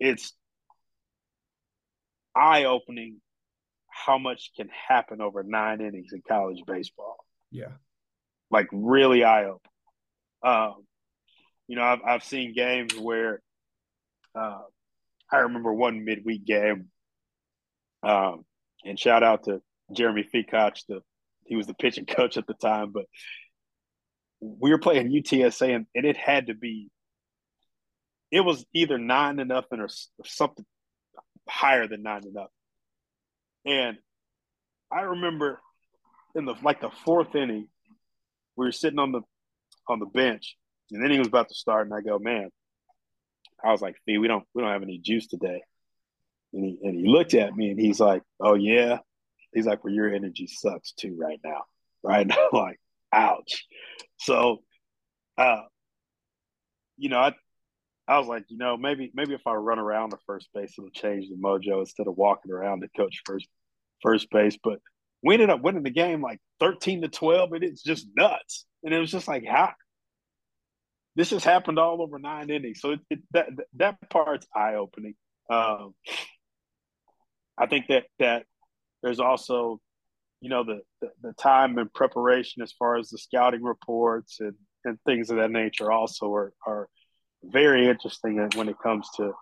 [0.00, 0.32] it's
[2.34, 3.20] eye opening
[3.88, 7.16] how much can happen over nine innings in college baseball.
[7.50, 7.72] Yeah,
[8.50, 9.60] like really eye opening.
[10.42, 10.86] Um,
[11.68, 13.42] you know, I've I've seen games where
[14.34, 14.62] uh,
[15.30, 16.89] I remember one midweek game,
[18.02, 18.44] um,
[18.84, 19.60] and shout out to
[19.92, 21.00] Jeremy Feacock, the
[21.44, 23.04] he was the pitching coach at the time, but
[24.40, 26.90] we were playing UTSA, and, and it had to be.
[28.30, 30.64] It was either nine to nothing or, or something
[31.48, 32.48] higher than nine to nothing,
[33.66, 33.98] and
[34.92, 35.60] I remember
[36.34, 37.68] in the like the fourth inning,
[38.56, 39.22] we were sitting on the
[39.88, 40.56] on the bench,
[40.92, 42.50] and then he was about to start, and I go, man,
[43.64, 45.62] I was like, Fee, we don't we don't have any juice today.
[46.52, 48.98] And he and he looked at me and he's like, Oh yeah.
[49.52, 51.62] He's like, Well, your energy sucks too right now.
[52.02, 52.48] Right now.
[52.50, 52.80] like,
[53.12, 53.66] ouch.
[54.18, 54.62] So
[55.36, 55.62] uh
[56.96, 57.34] you know, I
[58.08, 60.90] I was like, you know, maybe maybe if I run around the first base, it'll
[60.90, 63.46] change the mojo instead of walking around to coach first
[64.02, 64.56] first base.
[64.62, 64.80] But
[65.22, 68.64] we ended up winning the game like 13 to 12, and it's just nuts.
[68.82, 69.72] And it was just like, how
[71.16, 72.80] this has happened all over nine innings.
[72.80, 75.14] So it, it, that that part's eye opening.
[75.50, 75.94] Um,
[77.60, 78.44] I think that that
[79.02, 79.80] there's also,
[80.40, 84.54] you know, the, the, the time and preparation as far as the scouting reports and
[84.84, 86.88] and things of that nature also are are
[87.42, 89.32] very interesting when it comes to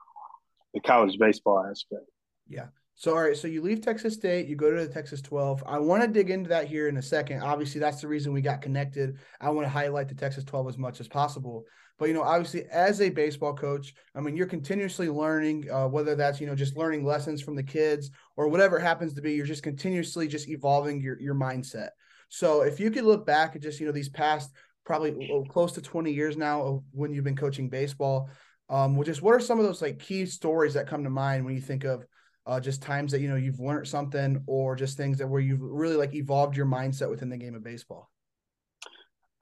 [0.74, 2.04] the college baseball aspect.
[2.48, 2.66] Yeah.
[2.94, 3.37] So, all right.
[3.37, 5.62] So you leave Texas State, you go to the Texas 12.
[5.66, 7.42] I want to dig into that here in a second.
[7.42, 9.18] Obviously, that's the reason we got connected.
[9.40, 11.64] I want to highlight the Texas 12 as much as possible.
[11.98, 16.14] But, you know, obviously, as a baseball coach, I mean, you're continuously learning, uh, whether
[16.14, 19.46] that's, you know, just learning lessons from the kids or whatever happens to be, you're
[19.46, 21.88] just continuously just evolving your, your mindset.
[22.28, 24.52] So if you could look back at just, you know, these past
[24.84, 28.30] probably oh, close to 20 years now of when you've been coaching baseball,
[28.70, 31.54] um, just what are some of those like key stories that come to mind when
[31.54, 32.04] you think of
[32.46, 35.61] uh, just times that you know you've learned something or just things that where you've
[35.61, 38.11] really like evolved your mindset within the game of baseball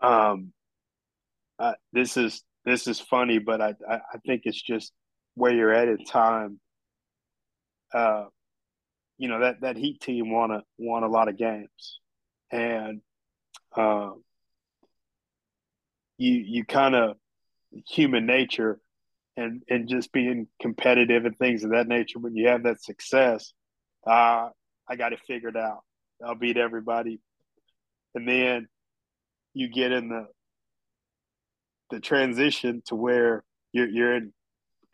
[0.00, 0.52] um
[1.58, 4.92] uh, this is this is funny but I, I, I think it's just
[5.34, 6.60] where you're at in time
[7.94, 8.24] uh
[9.18, 12.00] you know that that heat team won a won a lot of games
[12.50, 13.00] and
[13.76, 14.22] um
[16.18, 17.16] you you kind of
[17.88, 18.80] human nature
[19.36, 22.18] and and just being competitive and things of that nature.
[22.18, 23.52] When you have that success,
[24.06, 24.48] uh,
[24.88, 25.80] I got it figured out.
[26.24, 27.20] I'll beat everybody,
[28.14, 28.68] and then
[29.52, 30.26] you get in the
[31.90, 34.32] the transition to where you're you're in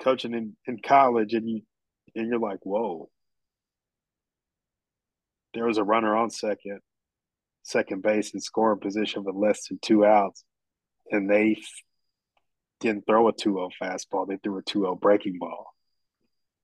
[0.02, 1.62] coaching in, in college and you
[2.14, 3.09] and you're like, whoa.
[5.55, 6.81] There was a runner on second,
[7.62, 10.44] second base in scoring position with less than two outs,
[11.11, 11.59] and they
[12.81, 14.26] didn't throw a 2-0 fastball.
[14.26, 15.66] They threw a 2-0 breaking ball.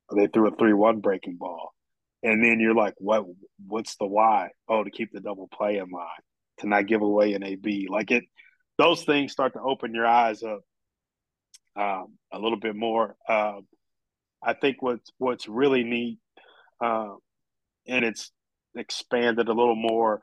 [0.08, 1.72] Or they threw a 3-1 breaking ball.
[2.22, 3.24] And then you're like, what
[3.64, 4.50] what's the why?
[4.68, 6.08] Oh, to keep the double play in line,
[6.58, 7.86] to not give away an AB.
[7.88, 8.24] Like it
[8.78, 10.60] those things start to open your eyes up
[11.76, 13.16] um, a little bit more.
[13.28, 13.66] Um,
[14.42, 16.18] I think what's what's really neat,
[16.80, 17.18] um,
[17.86, 18.30] and it's
[18.76, 20.20] expanded a little more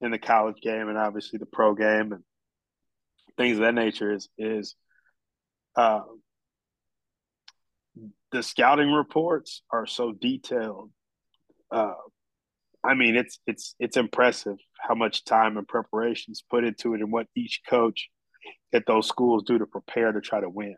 [0.00, 2.24] in the college game and obviously the pro game and
[3.36, 4.74] things of that nature is is
[5.76, 6.00] uh,
[8.32, 10.90] the scouting reports are so detailed.
[11.70, 11.94] Uh,
[12.84, 17.12] I mean, it's it's it's impressive how much time and preparations put into it, and
[17.12, 18.08] what each coach
[18.72, 20.76] at those schools do to prepare to try to win.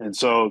[0.00, 0.50] And so,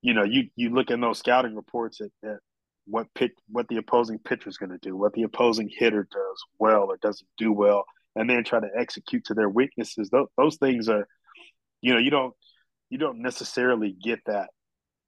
[0.00, 2.38] you know, you you look in those scouting reports at, at
[2.86, 6.44] what pitch, what the opposing pitcher is going to do, what the opposing hitter does
[6.58, 7.84] well or doesn't do well,
[8.16, 10.10] and then try to execute to their weaknesses.
[10.10, 11.06] Those, those things are
[11.82, 12.32] you know, you don't
[12.88, 14.48] you don't necessarily get that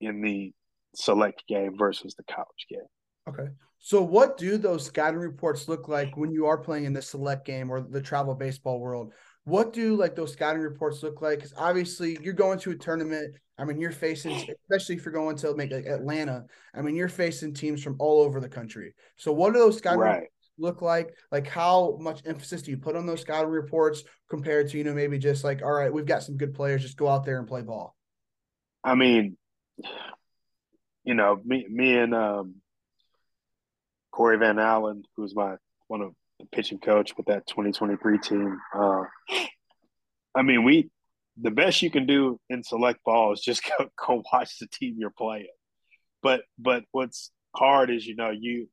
[0.01, 0.53] in the
[0.95, 2.81] select game versus the college game.
[3.29, 3.51] Okay.
[3.87, 7.45] So what do those scouting reports look like when you are playing in the select
[7.45, 9.13] game or the travel baseball world?
[9.45, 11.41] What do like those scouting reports look like?
[11.41, 13.37] Because obviously you're going to a tournament.
[13.59, 14.33] I mean, you're facing,
[14.71, 16.47] especially if you're going to make like Atlanta.
[16.75, 18.95] I mean, you're facing teams from all over the country.
[19.17, 21.15] So what do those scouting right look like?
[21.31, 24.95] Like how much emphasis do you put on those scouting reports compared to, you know,
[24.95, 27.47] maybe just like, all right, we've got some good players, just go out there and
[27.47, 27.95] play ball?
[28.83, 29.37] I mean,
[31.05, 32.55] you know, me me and um,
[34.15, 35.57] Corey Van Allen, who's my
[35.89, 38.59] one of the pitching coach with that 2023 team.
[38.73, 39.03] Uh,
[40.37, 40.89] I mean, we
[41.41, 44.95] the best you can do in select ball is just go, go watch the team
[44.99, 45.49] you're playing.
[46.23, 48.69] But but what's hard is you know you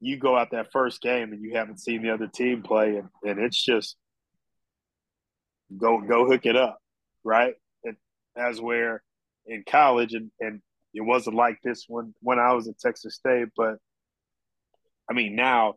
[0.00, 3.08] you go out that first game and you haven't seen the other team play, and,
[3.24, 3.96] and it's just
[5.76, 6.78] go go hook it up,
[7.24, 7.54] right?
[7.82, 7.96] And
[8.36, 9.02] as where
[9.44, 10.60] in college, and, and
[10.94, 13.78] it wasn't like this when when I was at Texas State, but
[15.10, 15.74] I mean now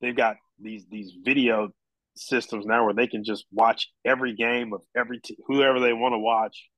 [0.00, 1.70] they've got these these video
[2.16, 6.12] systems now where they can just watch every game of every t- whoever they want
[6.12, 6.68] to watch,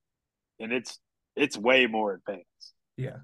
[0.61, 0.99] and it's
[1.35, 2.75] it's way more advanced.
[2.97, 3.19] Yeah,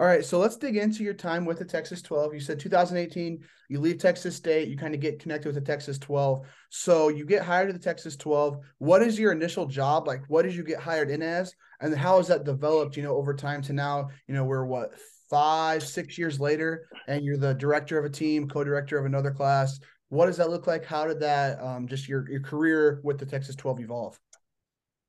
[0.00, 2.32] all right, so let's dig into your time with the Texas 12.
[2.32, 5.98] You said 2018, you leave Texas State, you kind of get connected with the Texas
[5.98, 6.46] 12.
[6.70, 8.60] So you get hired to the Texas 12.
[8.78, 10.06] What is your initial job?
[10.06, 11.52] Like, what did you get hired in as?
[11.80, 14.92] And how has that developed, you know, over time to now, you know, we're what,
[15.30, 19.30] five, six years later, and you're the director of a team, co director of another
[19.30, 19.78] class.
[20.08, 20.84] What does that look like?
[20.84, 24.18] How did that, um, just your, your career with the Texas 12 evolve?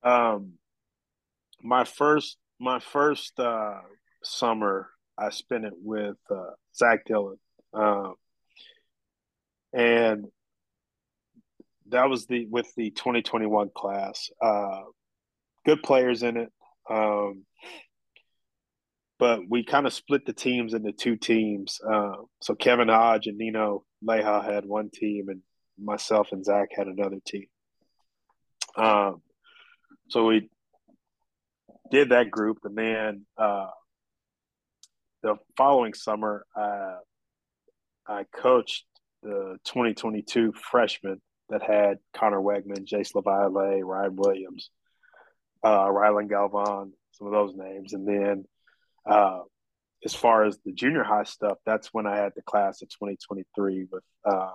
[0.04, 0.54] Um,
[1.62, 3.80] my first, my first, uh,
[4.24, 7.38] summer I spent it with uh, Zach Dillon,
[7.74, 8.16] um,
[9.74, 10.26] and
[11.90, 14.30] that was the with the 2021 class.
[14.42, 14.84] Uh,
[15.66, 16.52] good players in it,
[16.90, 17.44] um,
[19.20, 21.80] but we kind of split the teams into two teams.
[21.88, 25.42] Uh, so Kevin Hodge and Nino Leja had one team, and
[25.78, 27.48] myself and Zach had another team.
[28.76, 29.22] Um,
[30.08, 30.50] so we
[31.92, 33.68] did that group, and then uh,
[35.22, 36.96] the following summer, uh,
[38.08, 38.86] I coached
[39.22, 44.70] the 2022 freshmen that had Connor Wegman, Jace LaViolette, Ryan Williams,
[45.64, 47.94] uh, Rylan Galvan, some of those names.
[47.94, 48.46] And then
[49.06, 49.40] uh,
[50.06, 53.88] as far as the junior high stuff, that's when I had the class of 2023
[53.92, 54.52] with, uh,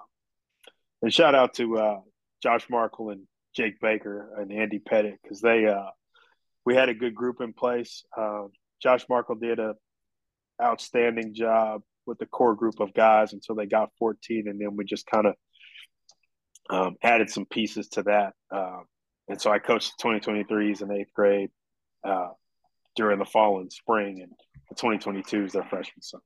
[1.03, 2.01] and shout out to uh,
[2.43, 5.91] Josh Markle and Jake Baker and Andy Pettit because they, uh,
[6.65, 8.05] we had a good group in place.
[8.17, 8.45] Uh,
[8.83, 9.75] Josh Markle did a
[10.63, 14.85] outstanding job with the core group of guys until they got 14, and then we
[14.85, 15.35] just kind of
[16.71, 18.33] um, added some pieces to that.
[18.51, 18.81] Uh,
[19.29, 21.51] and so I coached the 2023s in eighth grade
[22.05, 22.29] uh,
[22.97, 24.33] during the fall and spring, and
[24.69, 26.23] the 2022s their freshman summer.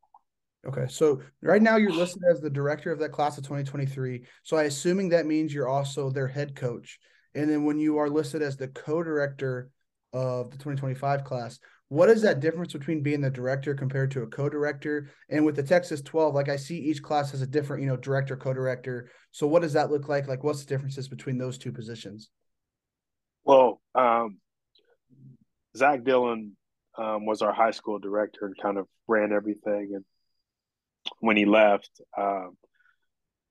[0.66, 4.24] Okay, so right now you're listed as the director of that class of 2023.
[4.42, 6.98] So I assuming that means you're also their head coach.
[7.34, 9.70] And then when you are listed as the co-director
[10.12, 14.26] of the 2025 class, what is that difference between being the director compared to a
[14.26, 15.10] co-director?
[15.30, 17.96] And with the Texas 12, like I see each class has a different, you know,
[17.96, 19.10] director, co-director.
[19.30, 20.28] So what does that look like?
[20.28, 22.28] Like what's the differences between those two positions?
[23.44, 24.38] Well, um,
[25.76, 26.57] Zach Dillon
[26.98, 29.92] um, was our high school director and kind of ran everything.
[29.94, 30.04] And
[31.20, 32.56] when he left, um,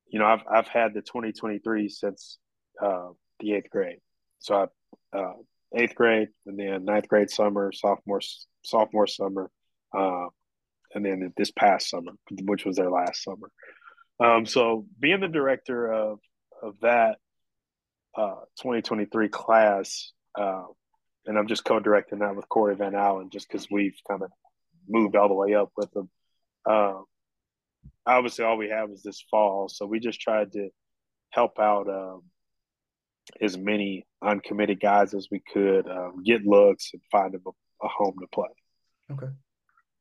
[0.09, 2.37] you know, I've I've had the 2023 since
[2.81, 3.99] uh, the eighth grade.
[4.39, 4.69] So
[5.13, 5.33] I uh,
[5.75, 8.21] eighth grade, and then ninth grade summer, sophomore
[8.63, 9.49] sophomore summer,
[9.97, 10.27] uh,
[10.93, 13.51] and then this past summer, which was their last summer.
[14.19, 16.19] Um, so being the director of
[16.61, 17.17] of that
[18.17, 20.63] uh, 2023 class, uh,
[21.27, 24.31] and I'm just co-directing that with Corey Van Allen, just because we've kind of
[24.87, 26.09] moved all the way up with them.
[26.67, 27.01] Uh,
[28.05, 30.69] obviously, all we have is this fall, so we just tried to
[31.31, 32.23] help out um,
[33.41, 37.89] as many uncommitted guys as we could, um, get looks and find them a, a,
[37.89, 38.47] home to play.
[39.11, 39.31] Okay.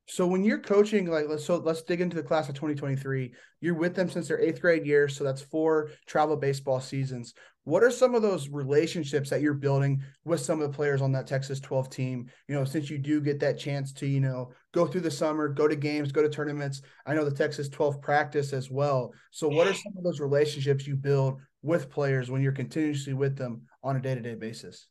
[0.09, 3.33] So when you're coaching, like let's so let's dig into the class of 2023.
[3.61, 7.35] You're with them since their eighth grade year, so that's four travel baseball seasons.
[7.65, 11.11] What are some of those relationships that you're building with some of the players on
[11.13, 12.31] that Texas 12 team?
[12.47, 15.49] You know, since you do get that chance to, you know, go through the summer,
[15.49, 16.83] go to games, go to tournaments.
[17.05, 19.13] I know the Texas 12 practice as well.
[19.33, 23.37] So what are some of those relationships you build with players when you're continuously with
[23.37, 24.87] them on a day to day basis?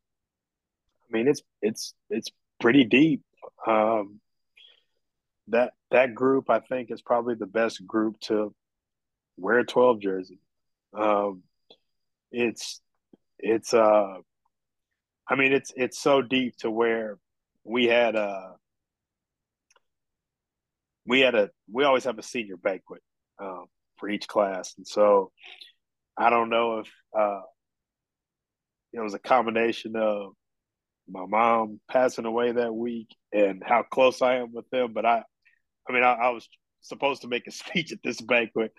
[1.09, 3.21] I mean, it's it's it's pretty deep.
[3.65, 4.19] Um,
[5.49, 8.53] that that group, I think, is probably the best group to
[9.37, 10.39] wear a 12 jersey.
[10.97, 11.43] Um,
[12.31, 12.81] it's
[13.39, 14.15] it's uh,
[15.27, 17.17] I mean, it's it's so deep to where
[17.63, 18.55] we had a
[21.05, 23.01] we had a we always have a senior banquet
[23.39, 23.65] um,
[23.97, 25.31] for each class, and so
[26.17, 27.41] I don't know if uh,
[28.93, 30.33] it was a combination of
[31.07, 34.93] my mom passing away that week and how close I am with them.
[34.93, 35.23] But I,
[35.87, 36.47] I mean, I, I was
[36.81, 38.73] supposed to make a speech at this banquet,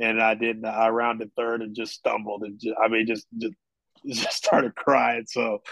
[0.00, 0.64] and I didn't.
[0.64, 3.54] I rounded third and just stumbled, and just, I mean, just, just
[4.06, 5.24] just started crying.
[5.26, 5.62] So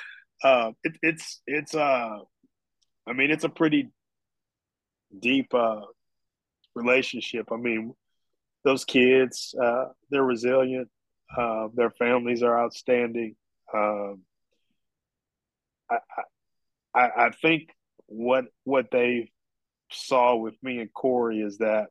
[0.43, 2.19] uh, it, it's it's uh,
[3.07, 3.91] I mean, it's a pretty
[5.19, 5.81] deep uh,
[6.75, 7.49] relationship.
[7.53, 7.95] I mean,
[8.65, 10.89] those kids, uh, they're resilient.
[11.37, 13.37] Uh, their families are outstanding.
[13.73, 14.23] Um,
[15.91, 15.99] I,
[16.95, 17.71] I, I think
[18.07, 19.31] what what they
[19.93, 21.89] saw with me and Corey is that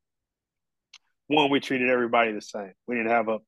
[1.27, 2.73] one, we treated everybody the same.
[2.87, 3.39] We didn't have a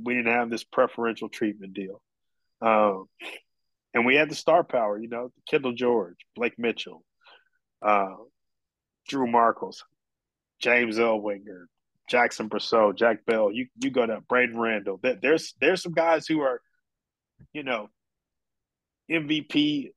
[0.00, 2.00] we didn't have this preferential treatment deal.
[2.62, 3.06] Um,
[3.92, 7.04] and we had the star power, you know, Kendall George, Blake Mitchell,
[7.82, 8.14] uh,
[9.08, 9.82] Drew Markles,
[10.60, 11.64] James Elwinger,
[12.08, 15.00] Jackson Brousseau, Jack Bell, you you go to Braden Randall.
[15.02, 16.60] There's there's some guys who are,
[17.52, 17.88] you know,
[19.10, 19.90] MVP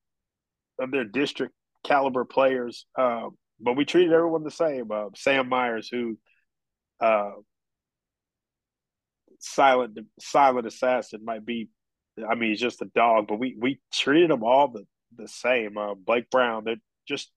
[0.79, 1.53] of their district
[1.83, 2.85] caliber players.
[2.97, 4.91] Um, but we treated everyone the same.
[4.91, 6.17] Uh, Sam Myers, who
[6.99, 7.31] uh,
[9.39, 11.69] silent silent assassin might be
[12.29, 14.85] I mean he's just a dog, but we we treated them all the,
[15.15, 15.77] the same.
[15.77, 16.75] Uh, Blake Brown, they're
[17.07, 17.31] just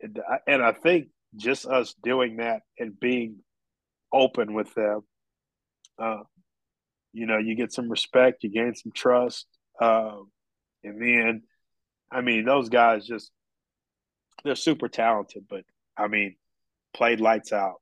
[0.00, 3.40] and I think just us doing that and being
[4.12, 5.00] open with them,
[5.98, 6.22] uh,
[7.12, 9.46] you know, you get some respect, you gain some trust,
[9.80, 10.16] uh,
[10.84, 11.42] and then,
[12.10, 13.30] I mean, those guys just
[14.44, 15.64] they're super talented, but
[15.96, 16.36] I mean,
[16.94, 17.76] played lights out.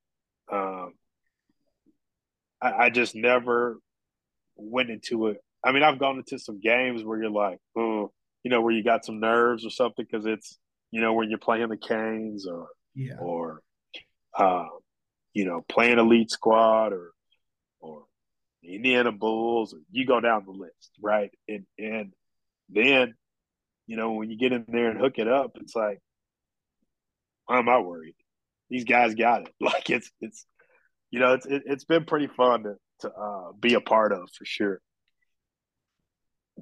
[0.51, 0.95] Um,
[2.63, 3.79] I, I just never
[4.57, 5.39] went into it.
[5.65, 8.85] I mean, I've gone into some games where you're like, oh, you know, where you
[8.85, 10.59] got some nerves or something because it's,
[10.91, 13.17] you know, when you're playing the Canes or yeah.
[13.19, 13.63] or
[14.37, 14.67] uh,
[15.35, 17.11] you know playing elite squad or
[17.81, 18.05] or
[18.63, 19.75] Indiana Bulls.
[19.75, 21.31] Or You go down the list, right?
[21.49, 22.13] And and
[22.69, 23.15] then,
[23.87, 26.01] you know, when you get in there and hook it up, it's like,
[27.47, 28.15] why am I worried?
[28.69, 29.55] These guys got it.
[29.61, 30.47] Like it's it's,
[31.11, 34.29] you know, it's it, has been pretty fun to to uh, be a part of
[34.37, 34.81] for sure.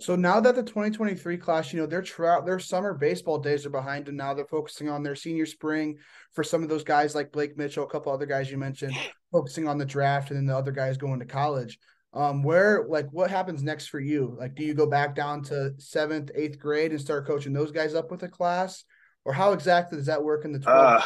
[0.01, 3.71] So now that the 2023 class, you know, their trout, their summer baseball days are
[3.71, 4.17] behind them.
[4.17, 5.99] Now they're focusing on their senior spring
[6.33, 8.97] for some of those guys like Blake Mitchell, a couple other guys you mentioned,
[9.33, 11.79] focusing on the draft, and then the other guys going to college.
[12.13, 14.37] Um, where like what happens next for you?
[14.39, 17.95] Like, do you go back down to seventh, eighth grade and start coaching those guys
[17.95, 18.85] up with a class,
[19.25, 21.03] or how exactly does that work in the 12th uh,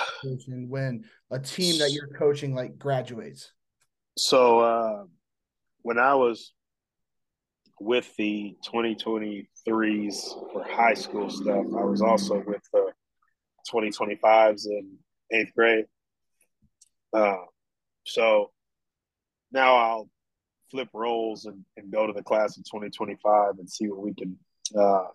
[0.69, 3.53] when a team that you're coaching like graduates?
[4.17, 5.05] So uh,
[5.83, 6.53] when I was
[7.81, 11.67] with the 2023s for high school stuff.
[11.67, 12.93] I was also with the
[13.73, 14.97] 2025s in
[15.33, 15.87] eighth grade.
[17.13, 17.37] Uh,
[18.05, 18.51] so
[19.53, 20.11] now I'll
[20.71, 24.37] flip roles and, and go to the class of 2025 and see what we can
[24.79, 25.07] uh,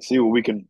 [0.00, 0.66] see what we can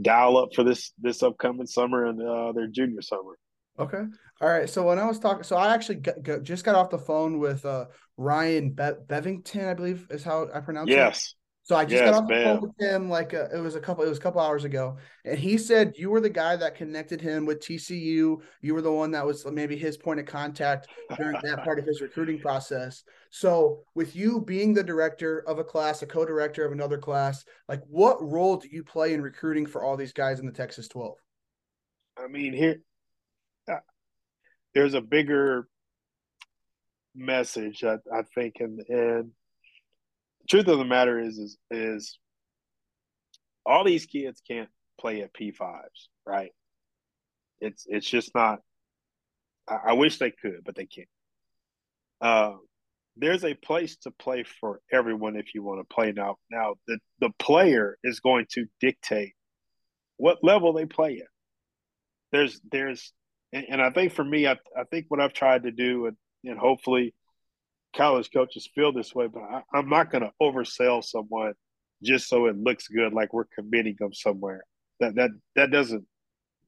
[0.00, 3.38] dial up for this this upcoming summer and uh, their junior summer.
[3.78, 4.02] Okay.
[4.40, 4.68] All right.
[4.68, 7.38] So when I was talking, so I actually got, got, just got off the phone
[7.38, 7.86] with uh,
[8.16, 10.94] Ryan Be- Bevington, I believe is how I pronounce it.
[10.94, 11.34] yes.
[11.64, 13.80] So I just yes, got off the phone with him like uh, it was a
[13.80, 16.74] couple it was a couple hours ago, and he said you were the guy that
[16.74, 18.40] connected him with TCU.
[18.60, 21.86] You were the one that was maybe his point of contact during that part of
[21.86, 23.02] his recruiting process.
[23.30, 27.80] So with you being the director of a class, a co-director of another class, like
[27.88, 31.16] what role do you play in recruiting for all these guys in the Texas 12?
[32.22, 32.76] I mean, here
[34.74, 35.68] there's a bigger
[37.14, 39.30] message I, I think and and
[40.48, 42.18] truth of the matter is is is
[43.66, 44.68] all these kids can't
[45.00, 46.50] play at P5s, right?
[47.60, 48.60] It's it's just not
[49.68, 51.08] I, I wish they could, but they can't.
[52.20, 52.52] Uh,
[53.16, 56.36] there's a place to play for everyone if you want to play now.
[56.50, 59.34] Now the the player is going to dictate
[60.16, 61.28] what level they play at.
[62.32, 63.12] There's there's
[63.52, 66.16] and, and I think for me, I, I think what I've tried to do, and,
[66.44, 67.14] and hopefully
[67.96, 71.54] college coaches feel this way, but I, I'm not going to oversell someone
[72.02, 74.64] just so it looks good, like we're committing them somewhere.
[75.00, 76.04] That that that doesn't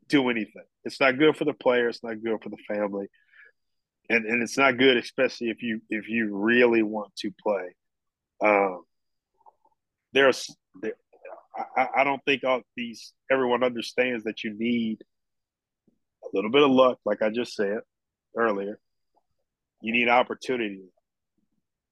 [0.08, 0.64] do anything.
[0.84, 1.88] It's not good for the player.
[1.88, 3.06] It's not good for the family,
[4.08, 7.74] and and it's not good, especially if you if you really want to play.
[8.42, 8.82] Um,
[10.12, 10.94] there's there,
[11.76, 15.02] I, I don't think all these everyone understands that you need
[16.24, 17.78] a little bit of luck, like I just said
[18.36, 18.78] earlier.
[19.82, 20.90] You need opportunity.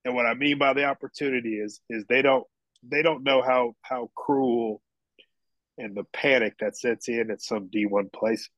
[0.05, 2.44] And what I mean by the opportunity is is they don't
[2.82, 4.82] they don't know how how cruel
[5.78, 8.50] and the panic that sets in at some D1 places.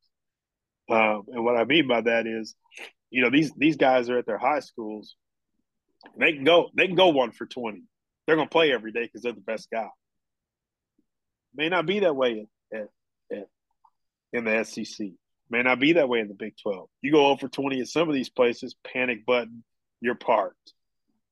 [0.90, 2.54] Um, and what I mean by that is,
[3.10, 5.16] you know, these these guys are at their high schools.
[6.18, 7.82] They can go they can go one for twenty.
[8.26, 9.88] They're gonna play every day because they're the best guy.
[11.54, 12.88] May not be that way at,
[13.32, 13.48] at,
[14.32, 15.08] in the SEC.
[15.48, 16.88] May not be that way in the Big 12.
[17.02, 19.64] You go over 20 at some of these places, panic button,
[20.00, 20.74] you're parked.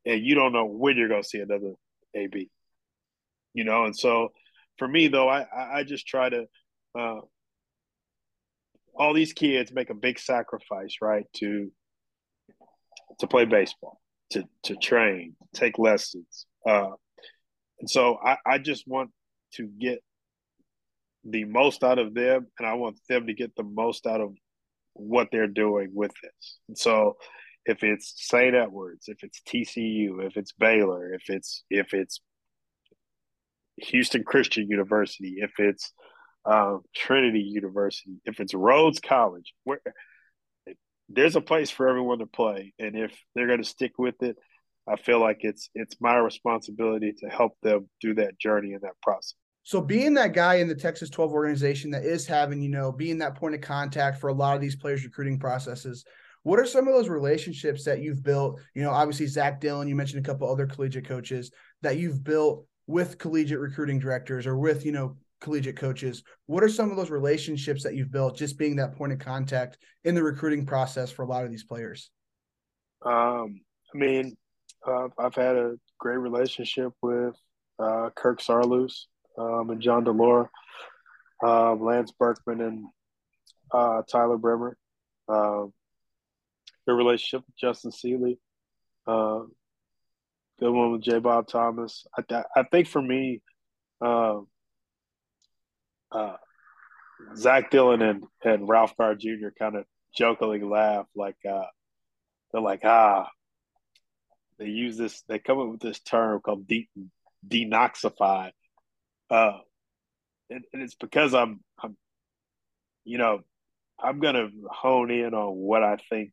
[0.06, 1.72] And you don't know when you're going to see another
[2.14, 2.50] AB.
[3.54, 4.28] You know, and so
[4.78, 6.46] for me, though, I, I just try to,
[6.98, 7.20] uh,
[8.96, 11.70] all these kids make a big sacrifice, right, to
[13.18, 14.00] to play baseball,
[14.30, 16.46] to to train, take lessons.
[16.66, 16.90] Uh,
[17.80, 19.10] and so I, I just want
[19.54, 19.98] to get
[21.24, 24.34] the most out of them, and I want them to get the most out of
[24.92, 26.58] what they're doing with this.
[26.68, 27.16] And so,
[27.66, 28.54] if it's St.
[28.54, 32.20] Edwards, if it's TCU, if it's Baylor, if it's if it's
[33.78, 35.92] Houston Christian University, if it's
[36.44, 39.80] um, Trinity University, if it's Rhodes College, where
[41.08, 44.36] there's a place for everyone to play, and if they're going to stick with it,
[44.86, 49.00] I feel like it's it's my responsibility to help them through that journey and that
[49.02, 49.34] process.
[49.62, 53.16] So being that guy in the Texas 12 organization that is having, you know, being
[53.18, 56.04] that point of contact for a lot of these players recruiting processes,
[56.44, 58.60] what are some of those relationships that you've built?
[58.74, 61.50] You know, obviously Zach Dillon, you mentioned a couple other collegiate coaches
[61.82, 66.22] that you've built with collegiate recruiting directors or with, you know, collegiate coaches.
[66.46, 69.78] What are some of those relationships that you've built just being that point of contact
[70.04, 72.10] in the recruiting process for a lot of these players?
[73.04, 73.60] Um,
[73.94, 74.36] I mean,
[74.86, 77.34] uh, I've had a great relationship with
[77.78, 79.06] uh, Kirk Saarloos
[79.38, 80.48] um, and John Delore,
[81.42, 82.84] uh, Lance Berkman, and
[83.72, 84.76] uh, Tyler Bremer.
[86.86, 88.38] Good relationship with Justin Seeley.
[89.06, 89.40] Uh,
[90.60, 91.18] good one with J.
[91.18, 92.06] Bob Thomas.
[92.16, 93.40] I, I think for me,
[94.00, 94.40] uh,
[96.12, 96.36] uh,
[97.36, 99.48] Zach Dillon and, and Ralph Carr Jr.
[99.58, 99.84] kind of
[100.16, 101.64] jokingly laugh like uh,
[102.52, 103.28] they're like, ah,
[104.58, 105.22] they use this.
[105.28, 106.88] They come up with this term called de-
[107.46, 108.52] denoxify,
[109.30, 109.58] uh,
[110.50, 111.96] and, and it's because I'm I'm,
[113.04, 113.40] you know,
[113.98, 116.30] I'm gonna hone in on what I think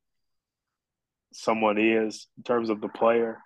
[1.33, 3.37] someone is in terms of the player,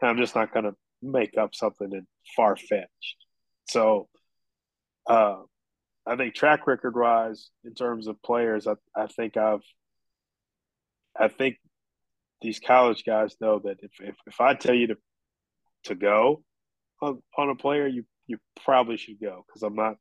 [0.00, 0.72] and I'm just not gonna
[1.02, 3.16] make up something far fetched.
[3.68, 4.08] So,
[5.06, 5.36] uh,
[6.06, 9.62] I think track record wise, in terms of players, I, I think I've,
[11.18, 11.56] I think
[12.40, 14.96] these college guys know that if, if, if I tell you to,
[15.84, 16.42] to go
[17.00, 19.96] on, on a player, you, you probably should go because I'm not,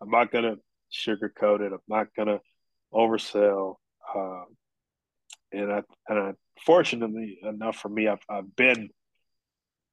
[0.00, 0.58] I'm not going to
[0.92, 1.72] sugarcoat it.
[1.72, 2.40] I'm not going to
[2.92, 3.76] oversell.
[4.14, 4.44] Uh,
[5.52, 8.90] and I, and fortunately enough for me, I've, I've been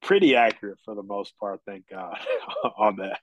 [0.02, 2.18] pretty accurate for the most part, thank God,
[2.78, 3.20] on that.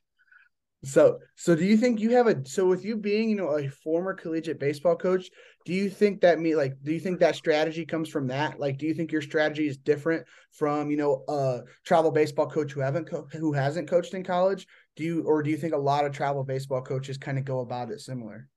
[0.85, 3.69] So, so do you think you have a so with you being you know a
[3.69, 5.29] former collegiate baseball coach,
[5.65, 8.59] do you think that me like do you think that strategy comes from that?
[8.59, 12.73] Like, do you think your strategy is different from you know a travel baseball coach
[12.73, 14.67] who haven't co- who hasn't coached in college?
[14.97, 17.61] Do you or do you think a lot of travel baseball coaches kind of go
[17.61, 18.49] about it similar?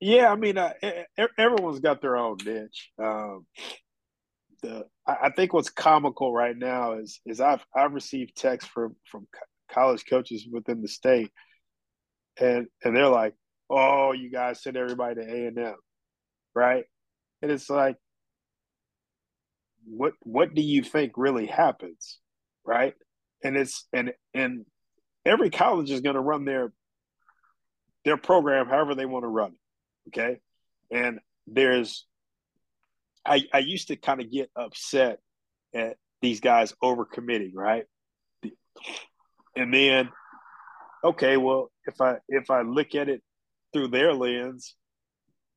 [0.00, 0.72] Yeah, I mean, uh,
[1.38, 2.90] everyone's got their own niche.
[2.98, 3.46] Um,
[4.62, 9.26] the I think what's comical right now is is I've I've received texts from from
[9.70, 11.30] college coaches within the state,
[12.38, 13.34] and and they're like,
[13.68, 15.76] "Oh, you guys send everybody to A and M,
[16.54, 16.84] right?"
[17.42, 17.96] And it's like,
[19.86, 22.18] what what do you think really happens,
[22.64, 22.94] right?
[23.42, 24.64] And it's and and
[25.26, 26.72] every college is going to run their
[28.04, 29.59] their program however they want to run it,
[30.10, 30.40] okay?
[30.90, 32.06] And there's
[33.24, 35.18] I, I used to kind of get upset
[35.74, 37.84] at these guys overcommitting, right?
[39.56, 40.10] And then,
[41.04, 43.22] okay, well, if I if I look at it
[43.72, 44.74] through their lens,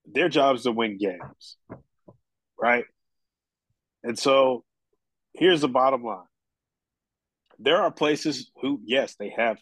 [0.06, 1.58] their job is to win games,
[2.60, 2.86] right?
[4.04, 4.64] And so,
[5.34, 6.26] here's the bottom line:
[7.60, 9.58] there are places who, yes, they have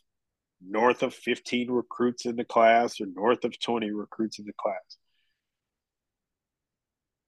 [0.65, 4.97] north of 15 recruits in the class or north of 20 recruits in the class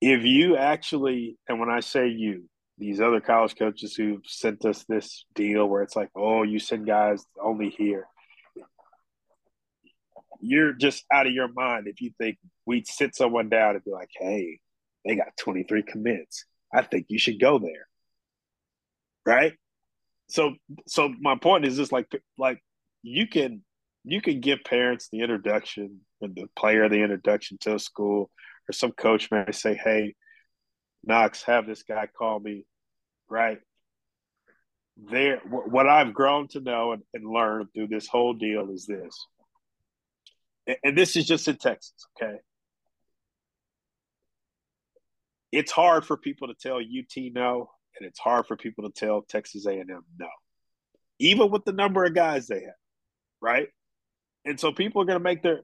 [0.06, 2.44] if you actually, and when I say you,
[2.78, 6.86] these other college coaches who've sent us this deal where it's like, oh, you send
[6.86, 8.06] guys only here.
[10.42, 13.92] You're just out of your mind if you think we'd sit someone down and be
[13.92, 14.60] like, hey,
[15.06, 16.44] they got 23 commits.
[16.74, 17.88] I think you should go there.
[19.26, 19.54] Right?
[20.28, 20.56] So
[20.86, 22.62] so my point is just like like
[23.04, 23.64] you can
[24.06, 28.32] you can give parents the introduction and the player the introduction to a school
[28.70, 30.16] or some coach may say, "Hey,
[31.04, 32.66] Knox, have this guy call me,"
[33.30, 33.60] right?
[34.96, 39.28] There, what I've grown to know and, and learn through this whole deal is this,
[40.84, 42.38] and this is just in Texas, okay?
[45.52, 49.24] It's hard for people to tell UT no, and it's hard for people to tell
[49.24, 50.30] Texas A&M no,
[51.20, 52.74] even with the number of guys they have,
[53.44, 53.68] right?
[54.46, 55.62] and so people are going to make their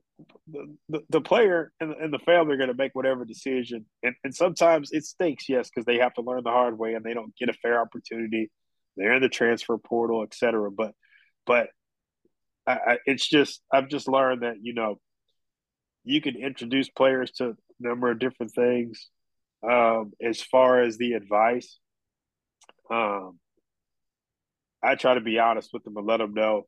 [0.47, 3.85] the, the, the player and, and, the family are going to make whatever decision.
[4.03, 7.03] And, and sometimes it stinks yes because they have to learn the hard way and
[7.03, 8.51] they don't get a fair opportunity.
[8.97, 10.91] They're in the transfer portal etc but
[11.45, 11.69] but
[12.67, 14.99] I, I, it's just i've just learned that you know
[16.03, 19.07] you can introduce players to a number of different things
[19.63, 21.77] um, as far as the advice.
[22.89, 23.39] Um,
[24.81, 26.65] i try to be honest with them and let them know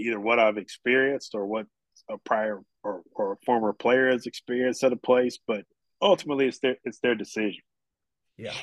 [0.00, 1.66] either what I've experienced or what
[2.08, 5.64] a prior or, or a former player has experienced at a place, but
[6.00, 7.60] ultimately it's their it's their decision.
[8.36, 8.54] Yeah.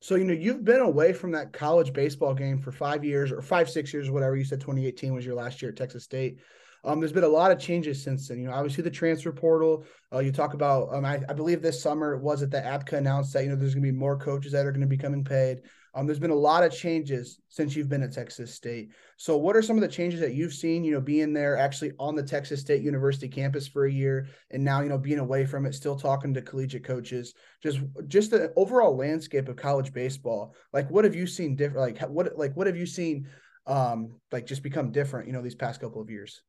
[0.00, 3.42] So you know you've been away from that college baseball game for five years or
[3.42, 4.60] five six years, whatever you said.
[4.60, 6.38] 2018 was your last year at Texas State.
[6.84, 8.38] Um, there's been a lot of changes since then.
[8.38, 9.84] You know, obviously the transfer portal.
[10.12, 10.94] Uh, you talk about.
[10.94, 13.74] Um, I, I believe this summer was it that ABCA announced that you know there's
[13.74, 15.62] going to be more coaches that are going to be coming paid.
[15.94, 18.90] Um, there's been a lot of changes since you've been at Texas State.
[19.16, 20.84] So, what are some of the changes that you've seen?
[20.84, 24.62] You know, being there actually on the Texas State University campus for a year, and
[24.62, 27.34] now you know being away from it, still talking to collegiate coaches.
[27.62, 30.54] Just, just the overall landscape of college baseball.
[30.72, 31.98] Like, what have you seen different?
[31.98, 33.28] Like, what, like, what have you seen?
[33.66, 35.26] Um, like, just become different.
[35.26, 36.42] You know, these past couple of years.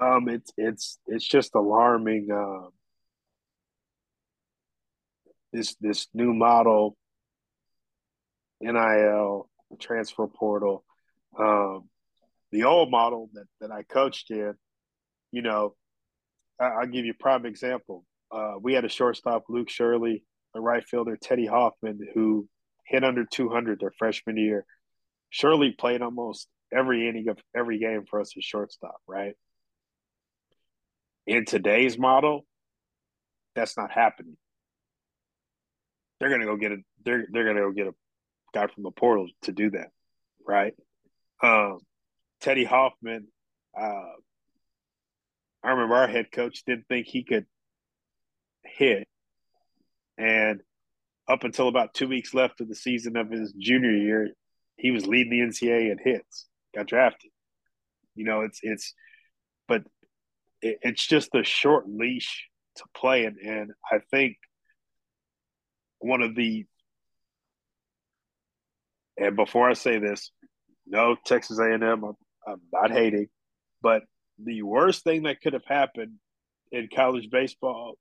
[0.00, 2.28] Um, it's it's it's just alarming.
[2.30, 2.68] Uh,
[5.56, 6.96] this this new model
[8.60, 9.48] NIL,
[9.80, 10.84] transfer portal.
[11.38, 11.88] Um,
[12.52, 14.54] the old model that, that I coached in,
[15.32, 15.74] you know,
[16.60, 18.04] I, will give you a prime example.
[18.30, 22.48] Uh, we had a shortstop, Luke Shirley, a right fielder, Teddy Hoffman, who
[22.86, 24.64] hit under 200 their freshman year.
[25.30, 29.34] Shirley played almost every inning of every game for us as shortstop, right?
[31.26, 32.46] In today's model,
[33.54, 34.36] that's not happening.
[36.20, 37.94] they're gonna go get a they're they're gonna go get a
[38.56, 39.90] guy from the portal to do that,
[40.46, 40.74] right?
[41.42, 41.80] Um,
[42.40, 43.28] Teddy Hoffman,
[43.78, 44.12] uh,
[45.62, 47.44] I remember our head coach didn't think he could
[48.64, 49.06] hit,
[50.16, 50.60] and
[51.28, 54.30] up until about two weeks left of the season of his junior year,
[54.76, 56.46] he was leading the NCAA in hits.
[56.74, 57.30] Got drafted.
[58.14, 58.94] You know, it's it's,
[59.68, 59.82] but
[60.62, 64.36] it, it's just a short leash to play, and and I think
[65.98, 66.64] one of the
[69.18, 70.30] and before I say this,
[70.86, 73.28] no Texas A&M, I'm, I'm not hating,
[73.82, 74.02] but
[74.42, 76.14] the worst thing that could have happened
[76.70, 77.94] in college baseball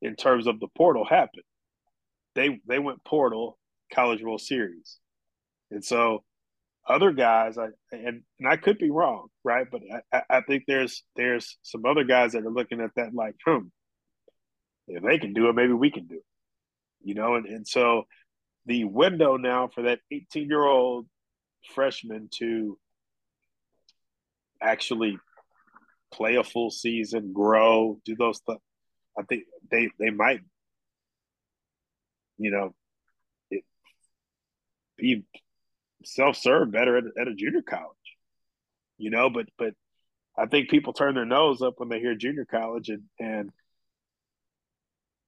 [0.00, 1.44] in terms of the portal happened.
[2.34, 3.58] They they went portal
[3.92, 4.98] College World Series,
[5.70, 6.24] and so
[6.88, 9.66] other guys, I and, and I could be wrong, right?
[9.70, 13.34] But I, I think there's there's some other guys that are looking at that like,
[13.46, 13.66] hmm,
[14.88, 16.24] if they can do it, maybe we can do it,
[17.02, 17.34] you know.
[17.34, 18.04] And and so
[18.66, 21.06] the window now for that 18 year old
[21.74, 22.78] freshman to
[24.60, 25.18] actually
[26.12, 28.58] play a full season, grow, do those stuff.
[29.18, 30.40] I think they they might,
[32.38, 32.74] you know,
[33.50, 33.64] it,
[34.96, 35.24] be
[36.04, 38.16] self serve better at, at a junior college,
[38.98, 39.28] you know.
[39.28, 39.74] But but
[40.38, 43.50] I think people turn their nose up when they hear junior college, and and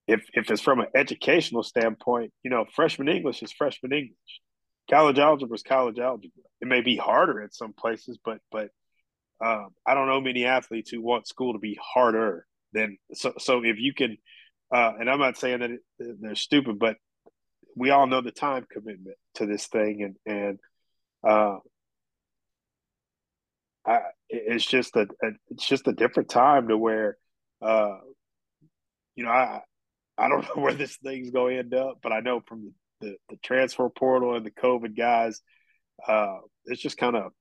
[0.06, 4.40] if if it's from an educational standpoint, you know, freshman English is freshman English.
[4.90, 6.42] College algebra is college algebra.
[6.60, 8.68] It may be harder at some places, but but
[9.44, 13.32] um, I don't know many athletes who want school to be harder than so.
[13.38, 14.18] So if you can,
[14.74, 16.96] uh, and I'm not saying that it, they're stupid, but
[17.76, 20.58] we all know the time commitment to this thing, and and
[21.26, 21.58] uh,
[23.86, 27.16] I, it's just a, a, it's just a different time to where,
[27.60, 27.98] uh,
[29.14, 29.60] you know, I
[30.16, 33.16] I don't know where this thing's going to end up, but I know from the,
[33.28, 35.40] the, transfer portal and the COVID guys,
[36.06, 37.32] uh, it's just kind of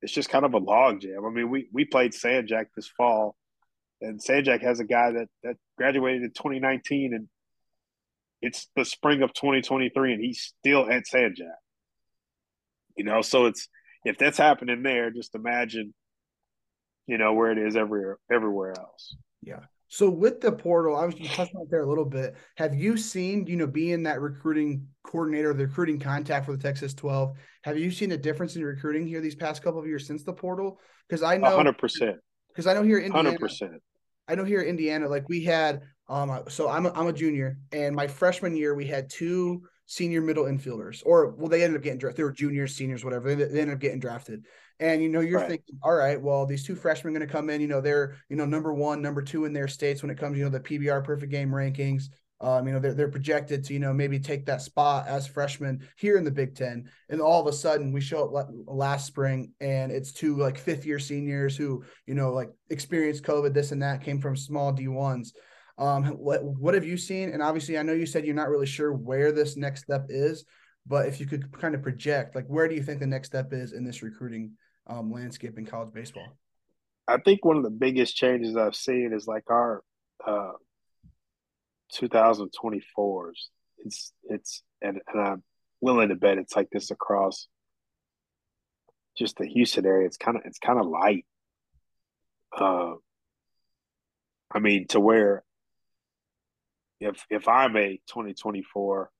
[0.00, 1.26] it's just kind of a logjam.
[1.26, 3.36] I mean, we we played San Jac this fall,
[4.00, 7.28] and San Jac has a guy that that graduated in 2019, and
[8.40, 11.46] it's the spring of 2023, and he's still at San Jac.
[12.96, 13.68] You know, so it's
[14.04, 15.94] if that's happening there, just imagine,
[17.06, 19.16] you know, where it is everywhere everywhere else.
[19.42, 19.60] Yeah.
[19.88, 22.36] So with the portal, I was you touched on it there a little bit.
[22.56, 26.92] Have you seen, you know, being that recruiting coordinator, the recruiting contact for the Texas
[26.94, 27.32] 12,
[27.64, 30.32] have you seen a difference in recruiting here these past couple of years since the
[30.32, 30.78] portal?
[31.08, 32.16] Because I know 100 percent
[32.48, 33.80] because I know here in Indiana, 100
[34.28, 37.58] I know here in Indiana, like we had um so I'm a, I'm a junior
[37.72, 41.82] and my freshman year we had two senior middle infielders, or well, they ended up
[41.82, 42.18] getting drafted.
[42.18, 43.34] They were juniors, seniors, whatever.
[43.34, 44.44] They, they ended up getting drafted.
[44.80, 45.48] And you know, you're right.
[45.48, 47.60] thinking, all right, well, these two freshmen are going to come in.
[47.60, 50.38] You know, they're you know number one, number two in their states when it comes,
[50.38, 52.04] you know, the PBR perfect game rankings.
[52.40, 55.86] Um, you know, they're they're projected to you know maybe take that spot as freshmen
[55.96, 56.88] here in the Big Ten.
[57.08, 60.86] And all of a sudden, we show up last spring, and it's two like fifth
[60.86, 64.86] year seniors who you know like experienced COVID, this and that, came from small D
[64.86, 65.32] ones.
[65.78, 67.30] Um, what what have you seen?
[67.30, 70.44] And obviously, I know you said you're not really sure where this next step is,
[70.86, 73.52] but if you could kind of project, like where do you think the next step
[73.52, 74.52] is in this recruiting
[74.88, 76.36] um, landscape in college baseball?
[77.06, 79.82] I think one of the biggest changes I've seen is like our
[80.26, 80.52] uh,
[81.94, 83.32] 2024s.
[83.78, 85.42] It's it's and, and I'm
[85.80, 87.48] willing to bet it's like this across
[89.16, 90.06] just the Houston area.
[90.06, 91.24] It's kind of it's kind of light.
[92.56, 92.94] Uh,
[94.50, 95.44] I mean, to where
[97.00, 99.10] if if I'm a 2024,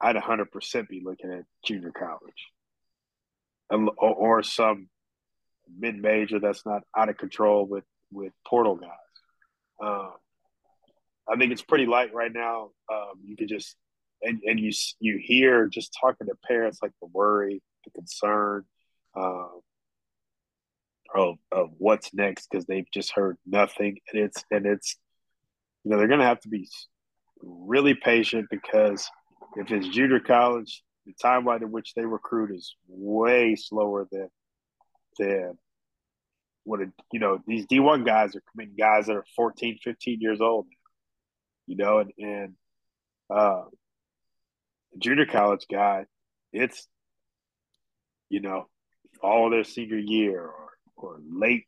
[0.00, 2.52] I'd 100% be looking at junior college
[3.70, 4.88] or, some
[5.78, 8.90] mid major that's not out of control with with portal guys.
[9.82, 10.12] Um,
[11.28, 12.70] I think it's pretty light right now.
[12.92, 13.76] Um, you could just
[14.22, 18.64] and, and you you hear just talking to parents like the worry, the concern
[19.16, 19.60] um,
[21.14, 24.96] of of what's next because they've just heard nothing, and it's and it's
[25.84, 26.68] you know, they're to have to be
[27.42, 29.08] really patient because
[29.56, 34.28] if it's junior college, the timeline in which they recruit is way slower than
[35.18, 35.58] than
[36.64, 36.80] what
[37.12, 40.66] you know these D1 guys are committing guys that are 14, 15 years old,
[41.66, 42.54] you know, and and
[43.30, 43.64] uh,
[44.98, 46.06] junior college guy,
[46.52, 46.88] it's
[48.28, 48.66] you know
[49.22, 51.64] all their senior year or or late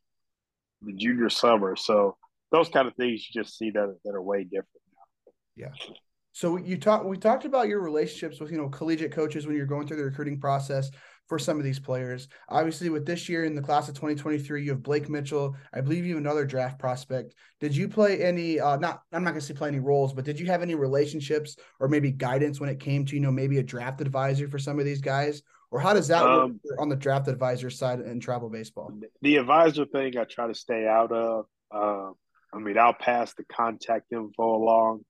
[0.81, 2.17] the junior summer, so
[2.51, 5.31] those kind of things you just see that that are way different now.
[5.55, 5.95] Yeah.
[6.37, 9.65] So you talked we talked about your relationships with you know collegiate coaches when you're
[9.65, 10.91] going through the recruiting process.
[11.25, 12.27] for some of these players.
[12.47, 15.55] Obviously, with this year in the class of 2023, you have Blake Mitchell.
[15.73, 17.33] I believe you have another draft prospect.
[17.59, 18.59] Did you play any?
[18.59, 20.75] Uh, not I'm not going to say play any roles, but did you have any
[20.75, 24.59] relationships or maybe guidance when it came to you know maybe a draft advisor for
[24.59, 25.41] some of these guys?
[25.71, 28.93] Or how does that um, work on the draft advisor side in travel baseball?
[29.23, 31.45] The advisor thing I try to stay out of.
[31.71, 32.11] Uh,
[32.53, 35.03] I mean, I'll pass the contact info along,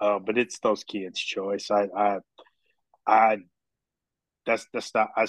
[0.00, 1.70] uh, but it's those kids' choice.
[1.70, 2.18] I, I,
[3.06, 3.36] I
[4.46, 5.26] that's that's not I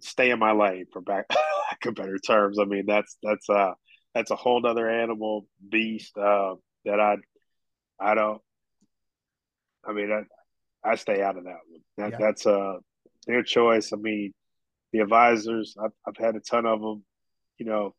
[0.00, 2.58] stay in my lane for back lack of better terms.
[2.58, 3.72] I mean that's that's uh
[4.14, 6.54] that's a whole other animal beast uh,
[6.84, 7.16] that I
[7.98, 8.40] I don't.
[9.86, 11.80] I mean I I stay out of that one.
[11.96, 12.26] That, yeah.
[12.26, 12.74] That's uh
[13.26, 13.92] their choice.
[13.92, 14.32] I mean
[14.92, 17.04] the advisors I've I've had a ton of them.
[17.58, 17.94] You know,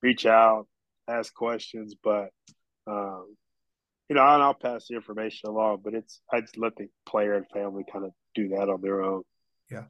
[0.00, 0.68] reach out,
[1.08, 2.28] ask questions, but
[2.86, 3.36] um,
[4.12, 5.80] you know, I'll, I'll pass the information along.
[5.82, 9.22] But it's I'd let the player and family kind of do that on their own.
[9.70, 9.84] Yeah.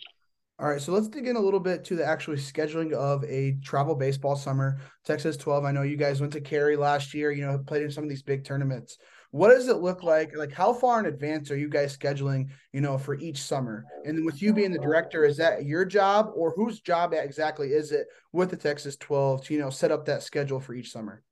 [0.61, 3.57] All right, so let's dig in a little bit to the actual scheduling of a
[3.65, 4.79] travel baseball summer.
[5.05, 5.65] Texas 12.
[5.65, 8.11] I know you guys went to Cary last year, you know, played in some of
[8.11, 8.99] these big tournaments.
[9.33, 10.37] What does it look like?
[10.37, 13.85] Like, how far in advance are you guys scheduling, you know, for each summer?
[14.05, 17.73] And then with you being the director, is that your job or whose job exactly
[17.73, 20.93] is it with the Texas 12 to, you know, set up that schedule for each
[20.93, 21.25] summer?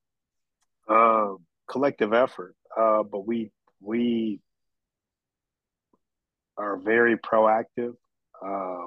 [0.88, 2.56] Um, collective effort.
[2.76, 3.50] Uh, but we,
[3.80, 4.40] we
[6.56, 7.94] are very proactive
[8.44, 8.86] uh,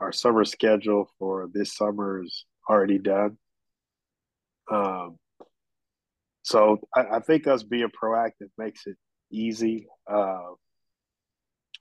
[0.00, 3.38] our summer schedule for this summer is already done.
[4.70, 5.18] Um,
[6.42, 8.96] so I, I, think us being proactive makes it
[9.30, 9.86] easy.
[10.10, 10.54] Uh,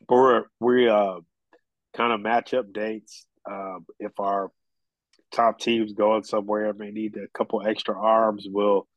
[0.07, 1.19] but we're, we uh,
[1.95, 3.25] kind of match up dates.
[3.49, 4.51] Uh, if our
[5.33, 8.87] top teams going somewhere may need a couple extra arms, we'll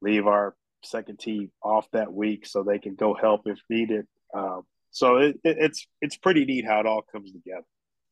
[0.00, 0.54] leave our
[0.84, 4.06] second team off that week so they can go help if needed.
[4.34, 7.64] Um, so it, it, it's it's pretty neat how it all comes together.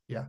[0.09, 0.27] Yeah.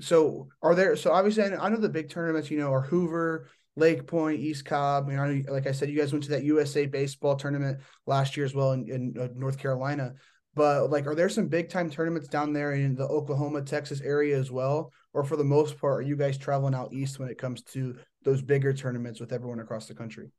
[0.00, 0.96] So are there?
[0.96, 2.50] So obviously, I know the big tournaments.
[2.50, 5.10] You know, are Hoover, Lake Point, East Cobb.
[5.10, 8.46] You know, like I said, you guys went to that USA baseball tournament last year
[8.46, 10.14] as well in, in uh, North Carolina.
[10.54, 14.38] But like, are there some big time tournaments down there in the Oklahoma, Texas area
[14.38, 14.90] as well?
[15.12, 17.96] Or for the most part, are you guys traveling out east when it comes to
[18.22, 20.30] those bigger tournaments with everyone across the country?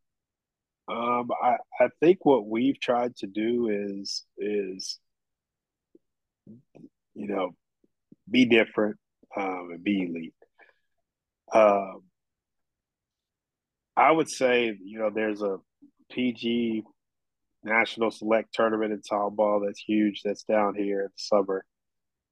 [0.89, 4.99] Um, I, I think what we've tried to do is is
[7.17, 7.55] you know,
[8.29, 8.97] be different
[9.35, 10.33] um, and be elite.
[11.51, 12.03] Um,
[13.95, 15.57] I would say, you know, there's a
[16.11, 16.83] PG
[17.63, 20.21] National Select Tournament in Tomball that's huge.
[20.23, 21.65] That's down here in the summer.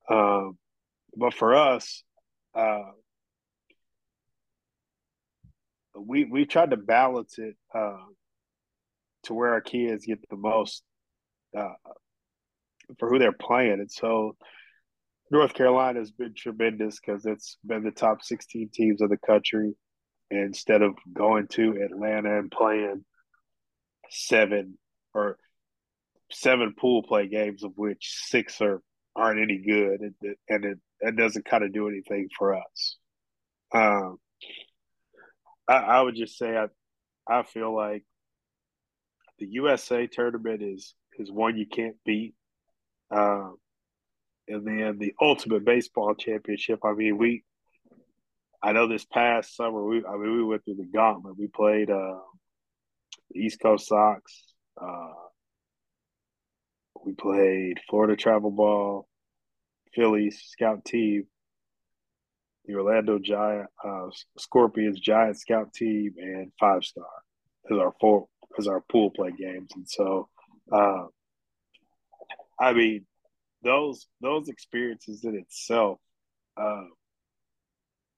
[0.08, 0.58] Um,
[1.18, 2.04] but for us,
[2.54, 2.92] uh,
[5.98, 7.98] we we tried to balance it uh,
[9.26, 10.84] to where our kids get the most
[11.58, 11.74] uh,
[13.00, 13.80] for who they're playing.
[13.80, 14.36] And so
[15.32, 19.74] North Carolina has been tremendous because it's been the top 16 teams of the country.
[20.32, 23.06] And instead of going to Atlanta and playing
[24.10, 24.78] seven
[25.14, 25.38] or
[26.32, 28.82] seven pool play games, of which six are
[29.16, 32.98] aren't any good, and, and it, it doesn't kind of do anything for us.
[33.74, 34.18] Um,
[35.70, 36.68] I, I would just say I
[37.28, 38.04] I feel like
[39.40, 42.36] the USA tournament is is one you can't beat.
[43.12, 43.56] Um,
[44.48, 46.80] and then the Ultimate Baseball Championship.
[46.84, 47.44] I mean, we.
[48.62, 50.04] I know this past summer we.
[50.06, 51.38] I mean, we went through the gauntlet.
[51.38, 52.20] We played uh,
[53.32, 54.44] the East Coast Sox.
[54.80, 55.14] Uh,
[57.04, 59.08] we played Florida Travel Ball,
[59.94, 61.28] Phillies Scout Team,
[62.66, 64.08] the Orlando Giant uh,
[64.38, 67.06] Scorpions Giant Scout Team, and Five Star
[67.72, 68.28] as our four
[68.58, 69.72] as our pool play games.
[69.76, 70.30] And so,
[70.72, 71.06] uh,
[72.60, 73.06] I mean,
[73.64, 76.00] those those experiences in itself,
[76.58, 76.86] uh,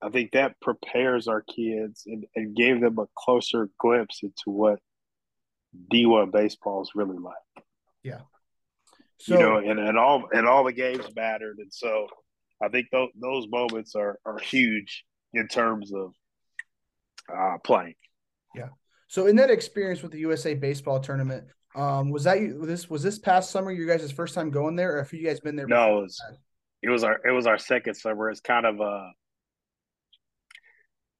[0.00, 4.78] I think that prepares our kids and, and gave them a closer glimpse into what
[5.92, 7.64] D1 baseball is really like.
[8.02, 8.20] Yeah.
[9.20, 12.06] So, you know, and, and all and all the games mattered, and so
[12.62, 16.12] I think those those moments are are huge in terms of
[17.34, 17.96] uh, playing.
[18.54, 18.68] Yeah.
[19.08, 21.44] So in that experience with the USA baseball tournament,
[21.74, 22.64] um, was that you?
[22.66, 25.40] This was this past summer you guys' first time going there, or have you guys
[25.40, 25.66] been there?
[25.66, 26.22] No, it was,
[26.82, 28.30] it was, our it was our second summer.
[28.30, 29.10] It's kind of a,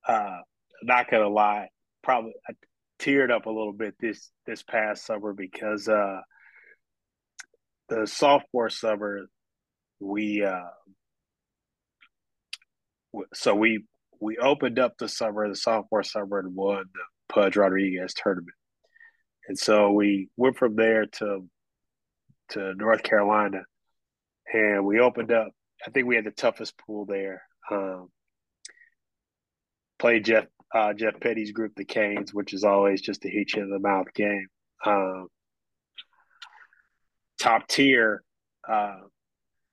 [0.07, 0.39] uh,
[0.83, 1.69] not gonna lie,
[2.03, 2.53] probably I
[2.99, 6.21] teared up a little bit this this past summer because uh,
[7.89, 9.29] the sophomore summer
[10.01, 10.61] we uh,
[13.35, 13.85] so we
[14.21, 18.57] we opened up the summer, the sophomore summer, and won the Pudge Rodriguez tournament.
[19.49, 21.49] And so we went from there to
[22.51, 23.63] to North Carolina,
[24.53, 25.49] and we opened up
[25.87, 27.43] I think we had the toughest pool there.
[27.71, 28.09] Um,
[29.99, 33.63] played Jeff uh, Jeff Petty's group, the Canes, which is always just a hit you
[33.63, 34.47] in the mouth game.
[34.85, 35.29] Um,
[37.41, 38.23] top tier
[38.69, 38.99] uh,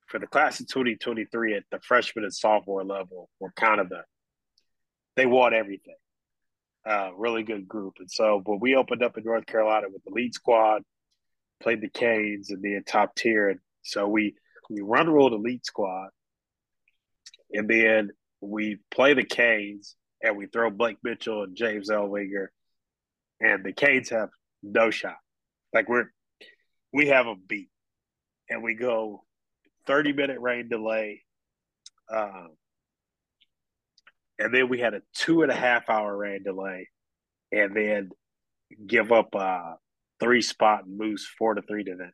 [0.06, 4.02] for the class of 2023 at the freshman and sophomore level were kind of the
[5.16, 5.96] they won everything.
[6.88, 10.10] Uh, really good group, and so when we opened up in North Carolina with the
[10.12, 10.82] Elite Squad,
[11.60, 14.36] played the Canes and the top tier, and so we
[14.70, 16.10] we run the Elite Squad,
[17.50, 18.10] and then
[18.40, 22.48] we play the Canes and we throw Blake Mitchell and James Ellwinger,
[23.40, 24.30] and the Canes have
[24.62, 25.16] no shot.
[25.72, 26.12] Like we're
[26.92, 27.70] we have a beat,
[28.48, 29.24] and we go
[29.86, 31.22] thirty minute rain delay,
[32.12, 32.50] um,
[34.38, 36.88] and then we had a two and a half hour rain delay,
[37.52, 38.10] and then
[38.86, 39.76] give up a
[40.20, 42.12] three spot and lose four to three to them,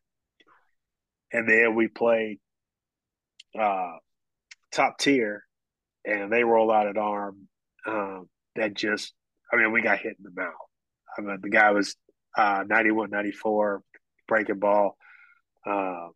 [1.33, 2.39] and then we play
[3.59, 3.93] uh,
[4.73, 5.45] top tier,
[6.05, 7.49] and they roll out an arm
[7.87, 9.13] um, that just,
[9.53, 10.55] I mean, we got hit in the mouth.
[11.17, 11.97] I mean, the guy was
[12.37, 13.83] uh, 91, 94,
[14.27, 14.97] breaking ball.
[15.67, 16.09] Uh,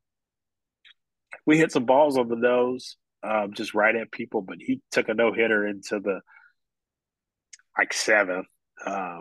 [1.44, 5.08] we hit some balls on the nose, um, just right at people, but he took
[5.08, 6.20] a no hitter into the
[7.76, 8.46] like seventh.
[8.84, 9.18] Uh,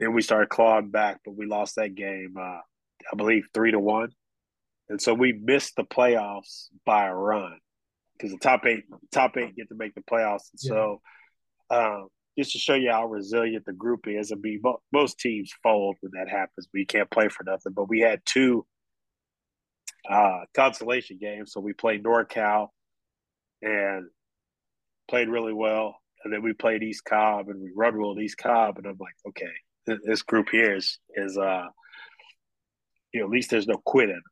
[0.00, 2.60] then we started clawing back, but we lost that game, uh,
[3.12, 4.10] I believe, three to one.
[4.88, 7.58] And so we missed the playoffs by a run
[8.12, 10.50] because the top eight top eight get to make the playoffs.
[10.52, 10.68] And yeah.
[10.70, 11.00] so
[11.70, 12.08] um,
[12.38, 14.32] just to show you how resilient the group is.
[14.32, 14.60] I mean,
[14.92, 16.68] most teams fold when that happens.
[16.72, 17.72] We can't play for nothing.
[17.72, 18.66] But we had two
[20.08, 21.52] uh, consolation games.
[21.52, 22.68] So we played NorCal
[23.62, 24.08] and
[25.08, 25.96] played really well.
[26.24, 28.78] And then we played East Cobb and we run rolled East Cobb.
[28.78, 31.66] And I'm like, okay, this group here is, is uh,
[33.12, 34.22] you know, at least there's no quitting.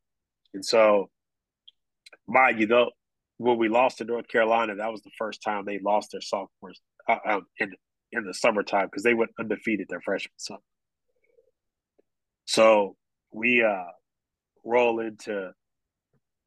[0.54, 1.10] And so,
[2.26, 2.90] mind you, though,
[3.38, 6.80] when we lost to North Carolina, that was the first time they lost their sophomores
[7.08, 7.72] uh, um, in
[8.12, 10.60] in the summertime because they went undefeated their freshman summer.
[12.44, 12.96] So
[13.32, 13.90] we uh,
[14.64, 15.52] roll into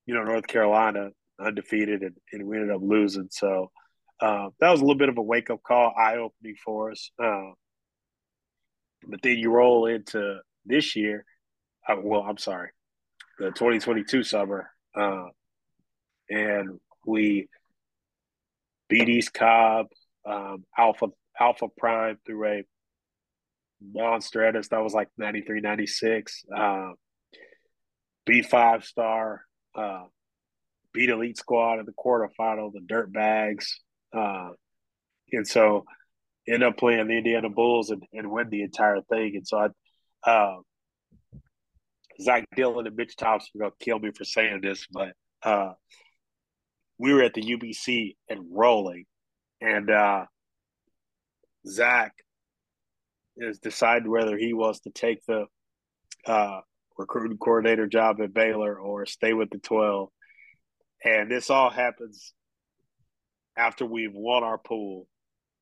[0.06, 1.10] you know North Carolina
[1.44, 3.28] undefeated and, and we ended up losing.
[3.32, 3.72] So
[4.20, 7.12] uh, that was a little bit of a wake up call, eye opening for us.
[7.22, 7.52] Uh,
[9.08, 11.26] but then you roll into this year.
[11.88, 12.70] Uh, well, I'm sorry,
[13.38, 15.26] the 2022 summer, uh,
[16.30, 17.50] and we
[18.88, 19.88] beat East Cobb
[20.26, 21.08] um, Alpha
[21.40, 22.64] Alpha Prime through a
[23.82, 26.46] monster edits that was like 93, 96.
[26.56, 26.92] Uh,
[28.26, 29.42] beat five star,
[29.76, 30.04] uh,
[30.94, 33.80] beat Elite Squad in the quarterfinal, the Dirt Bags.
[34.16, 34.50] Uh,
[35.32, 35.86] and so
[36.48, 39.36] end up playing the Indiana Bulls and, and win the entire thing.
[39.36, 39.70] And so
[40.26, 40.58] I, uh,
[42.22, 45.74] Zach Dillon and Mitch Thompson are going to kill me for saying this, but uh,
[47.00, 49.06] we were at the UBC and rolling
[49.64, 50.26] and uh,
[51.66, 52.14] Zach
[53.38, 55.46] is deciding whether he wants to take the
[56.28, 56.60] uh,
[56.98, 60.10] recruiting coordinator job at Baylor or stay with the 12.
[61.04, 62.34] And this all happens
[63.58, 65.08] after we've won our pool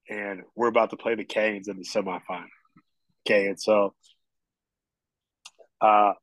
[0.10, 2.46] and we're about to play the Canes in the semifinal.
[3.26, 3.94] Okay, and so
[5.80, 6.14] uh,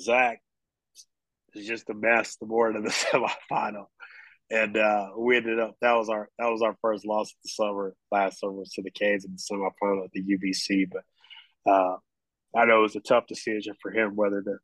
[0.00, 0.40] Zach
[1.54, 3.86] is just a mess the morning of the semifinal
[4.50, 7.48] and uh, we ended up that was our that was our first loss of the
[7.48, 10.86] summer last summer to the Canes in the semifinal at the UBC.
[10.90, 11.96] But uh,
[12.56, 14.56] I know it was a tough decision for him whether to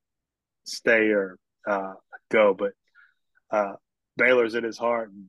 [0.64, 1.94] stay or uh,
[2.30, 2.54] go.
[2.54, 2.72] But
[3.50, 3.72] uh,
[4.16, 5.26] Baylor's in his heart, and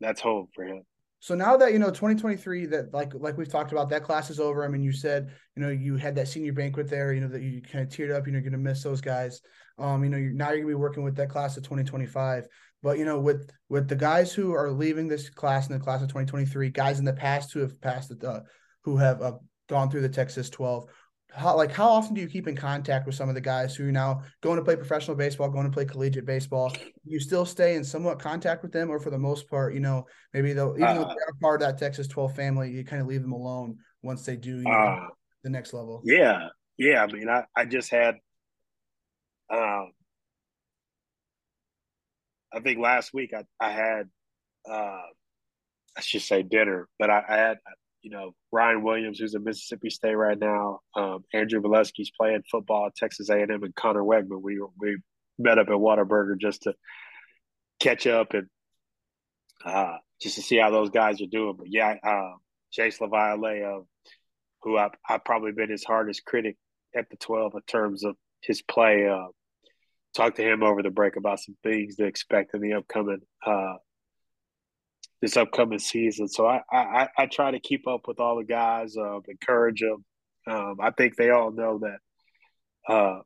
[0.00, 0.82] that's home for him.
[1.20, 4.38] So now that you know 2023, that like like we've talked about, that class is
[4.38, 4.64] over.
[4.64, 7.12] I mean, you said you know you had that senior banquet there.
[7.12, 8.26] You know that you kind of teared up.
[8.26, 9.40] You know, you're to miss those guys.
[9.78, 12.46] Um, you know, you're, now you're to be working with that class of 2025.
[12.82, 16.02] But you know, with with the guys who are leaving this class in the class
[16.02, 18.40] of 2023, guys in the past who have passed the uh,
[18.82, 19.32] who have uh,
[19.68, 20.88] gone through the Texas 12,
[21.32, 23.88] how like how often do you keep in contact with some of the guys who
[23.88, 26.72] are now going to play professional baseball, going to play collegiate baseball?
[27.04, 30.06] You still stay in somewhat contact with them, or for the most part, you know,
[30.32, 33.08] maybe though even uh, though they're part of that Texas 12 family, you kind of
[33.08, 35.06] leave them alone once they do you know, uh,
[35.42, 36.00] the next level.
[36.04, 36.48] Yeah,
[36.78, 37.02] yeah.
[37.02, 38.16] I mean, I I just had
[39.50, 39.92] um
[42.52, 44.08] I think last week I, I had
[44.68, 45.02] uh,
[45.96, 47.58] I should say dinner, but I, I, had
[48.06, 50.78] you know Ryan Williams, who's in Mississippi State right now.
[50.94, 54.40] Um, Andrew Valesky's playing football at Texas A&M, and Connor Wegman.
[54.40, 54.98] We we
[55.40, 56.74] met up at Whataburger just to
[57.80, 58.46] catch up and
[59.64, 61.56] uh, just to see how those guys are doing.
[61.58, 62.34] But yeah, uh,
[62.78, 63.82] Jace LaViolette, uh,
[64.62, 66.56] who I I've probably been his hardest critic
[66.94, 69.08] at the twelve in terms of his play.
[69.08, 69.26] Uh,
[70.14, 73.74] talked to him over the break about some things to expect in the upcoming uh,
[75.20, 76.28] this upcoming season.
[76.28, 80.04] So I, I I try to keep up with all the guys, uh, encourage them.
[80.46, 83.20] Um, I think they all know that uh,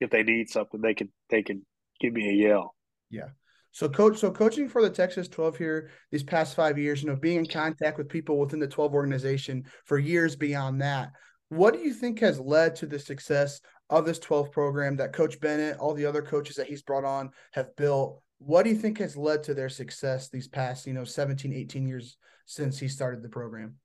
[0.00, 1.64] if they need something, they can they can
[2.00, 2.74] give me a yell.
[3.10, 3.28] Yeah.
[3.72, 7.16] So coach, so coaching for the Texas 12 here these past five years, you know,
[7.16, 11.12] being in contact with people within the 12 organization for years beyond that.
[11.50, 13.60] What do you think has led to the success
[13.90, 17.30] of this 12 program that Coach Bennett, all the other coaches that he's brought on
[17.52, 18.20] have built?
[18.38, 21.86] What do you think has led to their success these past, you know, 17, 18
[21.86, 22.16] years
[22.46, 23.76] since he started the program?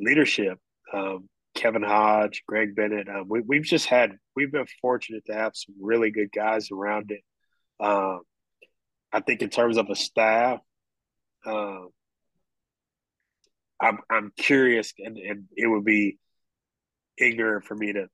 [0.00, 0.58] Leadership.
[0.92, 3.08] Um, Kevin Hodge, Greg Bennett.
[3.08, 7.10] Um, we, we've just had, we've been fortunate to have some really good guys around
[7.10, 7.20] it.
[7.78, 8.22] Um,
[9.12, 10.60] I think in terms of a staff,
[11.44, 11.80] uh,
[13.80, 16.18] I'm I'm curious, and, and it would be
[17.18, 18.06] ignorant for me to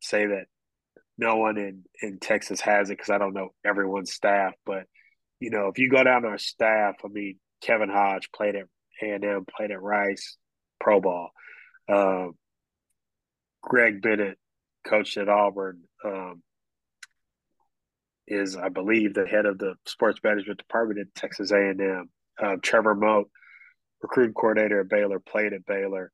[0.00, 0.46] say that
[1.18, 4.54] no one in in Texas has it because I don't know everyone's staff.
[4.64, 4.84] But
[5.40, 8.66] you know, if you go down our staff, I mean, Kevin Hodge played at
[9.02, 10.36] A and M, played at Rice,
[10.80, 11.30] pro ball.
[11.88, 12.32] Um,
[13.62, 14.38] Greg Bennett
[14.86, 15.82] coached at Auburn.
[16.04, 16.42] Um,
[18.26, 22.10] is I believe the head of the sports management department at Texas A and M.
[22.42, 23.30] Uh, Trevor Moat,
[24.00, 26.12] recruiting coordinator at Baylor, played at Baylor,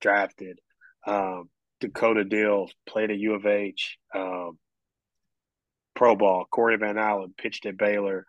[0.00, 0.58] drafted.
[1.06, 3.98] Um, Dakota Dill played at U of H.
[4.14, 4.58] Um,
[5.94, 6.44] pro ball.
[6.50, 8.26] Corey Van Allen pitched at Baylor.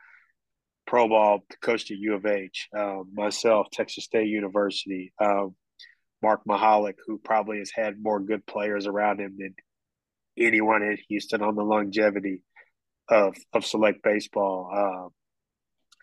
[0.85, 2.67] Pro ball, coached at U of H.
[2.75, 5.13] Um, myself, Texas State University.
[5.21, 5.55] Um,
[6.21, 9.55] Mark Mahalik, who probably has had more good players around him than
[10.37, 12.41] anyone in Houston on the longevity
[13.07, 14.69] of of select baseball.
[14.73, 15.09] Uh,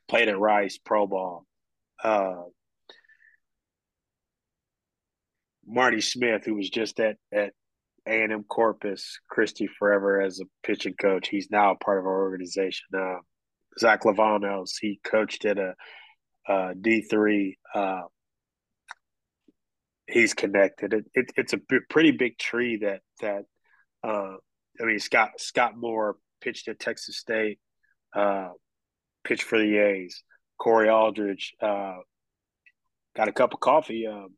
[0.09, 1.47] played at Rice Pro Ball.
[2.03, 2.43] Uh,
[5.67, 7.53] Marty Smith, who was just at at
[8.07, 12.07] A and M Corpus Christi forever as a pitching coach, he's now a part of
[12.07, 12.87] our organization.
[12.97, 13.19] Uh,
[13.79, 15.75] Zach Lavanos, he coached at a
[16.81, 17.59] D three.
[17.75, 18.03] Uh,
[20.07, 20.95] he's connected.
[20.95, 23.45] It, it, it's a b- pretty big tree that that
[24.05, 24.37] uh,
[24.81, 27.59] I mean Scott Scott Moore pitched at Texas State,
[28.15, 28.51] uh,
[29.25, 30.23] pitched for the A's.
[30.59, 31.97] Corey Aldridge uh,
[33.15, 34.29] got a cup of coffee um,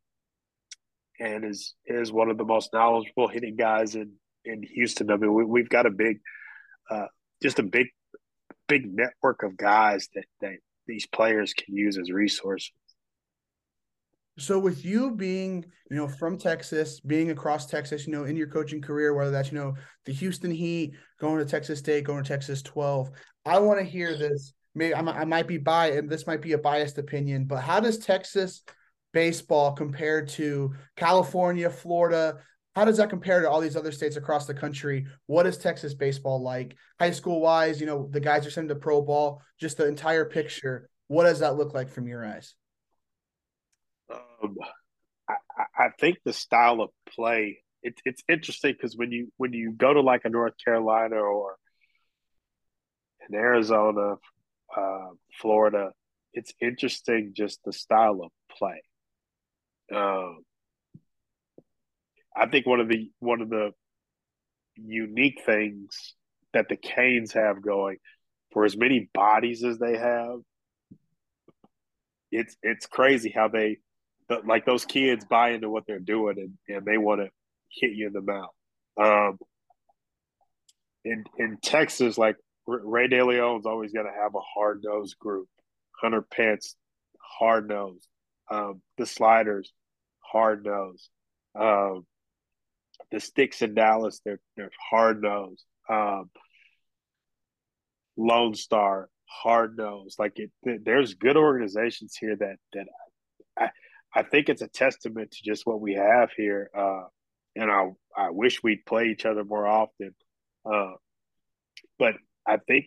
[1.18, 4.12] and is is one of the most knowledgeable hitting guys in
[4.44, 5.10] in Houston.
[5.10, 6.20] I mean, we, we've got a big,
[6.90, 7.06] uh,
[7.42, 7.88] just a big,
[8.66, 10.56] big network of guys that that
[10.86, 12.72] these players can use as resources.
[14.38, 18.46] So with you being, you know, from Texas, being across Texas, you know, in your
[18.46, 22.28] coaching career, whether that's, you know, the Houston Heat, going to Texas State, going to
[22.28, 23.10] Texas 12,
[23.44, 24.52] I want to hear this.
[24.76, 27.98] Maybe I might be biased, and this might be a biased opinion, but how does
[27.98, 28.62] Texas
[29.18, 32.38] baseball compared to California, Florida?
[32.76, 35.06] How does that compare to all these other states across the country?
[35.26, 37.80] What is Texas baseball like, high school wise?
[37.80, 40.88] You know, the guys are sending to pro ball, just the entire picture.
[41.08, 42.54] What does that look like from your eyes?
[44.08, 44.56] Um,
[45.28, 45.34] I,
[45.76, 49.92] I think the style of play it, it's interesting because when you when you go
[49.92, 51.56] to like a North Carolina or
[53.28, 54.14] in Arizona,
[54.76, 55.08] uh,
[55.40, 55.90] Florida,
[56.32, 58.80] it's interesting just the style of play.
[59.94, 60.44] Um,
[62.36, 63.72] I think one of the one of the
[64.76, 66.14] unique things
[66.52, 67.96] that the Canes have going
[68.52, 70.40] for as many bodies as they have,
[72.30, 73.78] it's it's crazy how they
[74.44, 77.30] like those kids buy into what they're doing and, and they want to
[77.70, 78.50] hit you in the mouth.
[79.00, 79.38] Um,
[81.04, 82.36] in in Texas, like
[82.66, 85.48] Ray DeLeon's always got to have a hard nosed group.
[86.00, 86.76] Hunter Pence,
[87.20, 88.06] hard nosed.
[88.50, 89.72] Um, the sliders,
[90.30, 91.08] hard nosed.
[91.58, 92.06] Um,
[93.10, 95.64] the sticks in Dallas, they're they're hard nosed.
[95.88, 96.30] Um,
[98.16, 100.18] Lone Star, hard nosed.
[100.18, 100.50] Like it,
[100.84, 102.86] there's good organizations here that that
[103.58, 103.70] I,
[104.14, 106.70] I think it's a testament to just what we have here.
[106.76, 107.04] Uh,
[107.56, 110.14] and I I wish we'd play each other more often.
[110.64, 110.92] Uh,
[111.98, 112.14] but
[112.46, 112.86] I think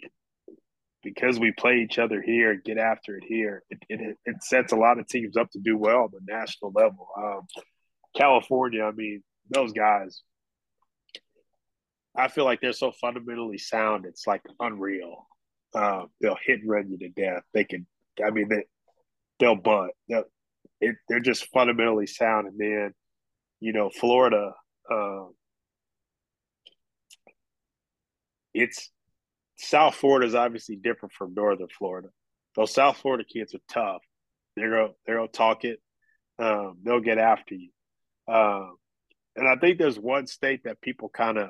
[1.03, 4.71] because we play each other here, and get after it here, it, it, it sets
[4.71, 7.07] a lot of teams up to do well on the national level.
[7.17, 7.41] Um,
[8.15, 10.21] California, I mean, those guys,
[12.15, 14.05] I feel like they're so fundamentally sound.
[14.05, 15.27] It's like unreal.
[15.73, 17.43] Uh, they'll hit run you to death.
[17.53, 17.87] They can,
[18.23, 18.63] I mean, they,
[19.39, 19.91] they'll bunt.
[20.09, 20.25] They'll,
[20.81, 22.47] it, they're just fundamentally sound.
[22.47, 22.93] And then,
[23.61, 24.53] you know, Florida,
[24.91, 25.25] uh,
[28.53, 28.91] it's
[29.61, 32.09] South Florida is obviously different from Northern Florida.
[32.55, 34.01] Those South Florida kids are tough.
[34.55, 35.79] They're gonna they're gonna talk it.
[36.39, 37.69] Um, they'll get after you.
[38.27, 38.75] Um,
[39.35, 41.49] and I think there's one state that people kind of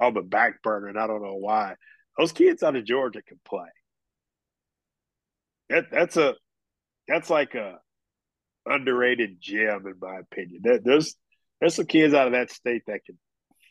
[0.00, 1.74] on the back burner, and I don't know why.
[2.18, 3.68] Those kids out of Georgia can play.
[5.70, 6.34] That that's a
[7.08, 7.78] that's like a
[8.66, 10.60] underrated gem in my opinion.
[10.62, 11.14] There, there's
[11.60, 13.18] there's some kids out of that state that can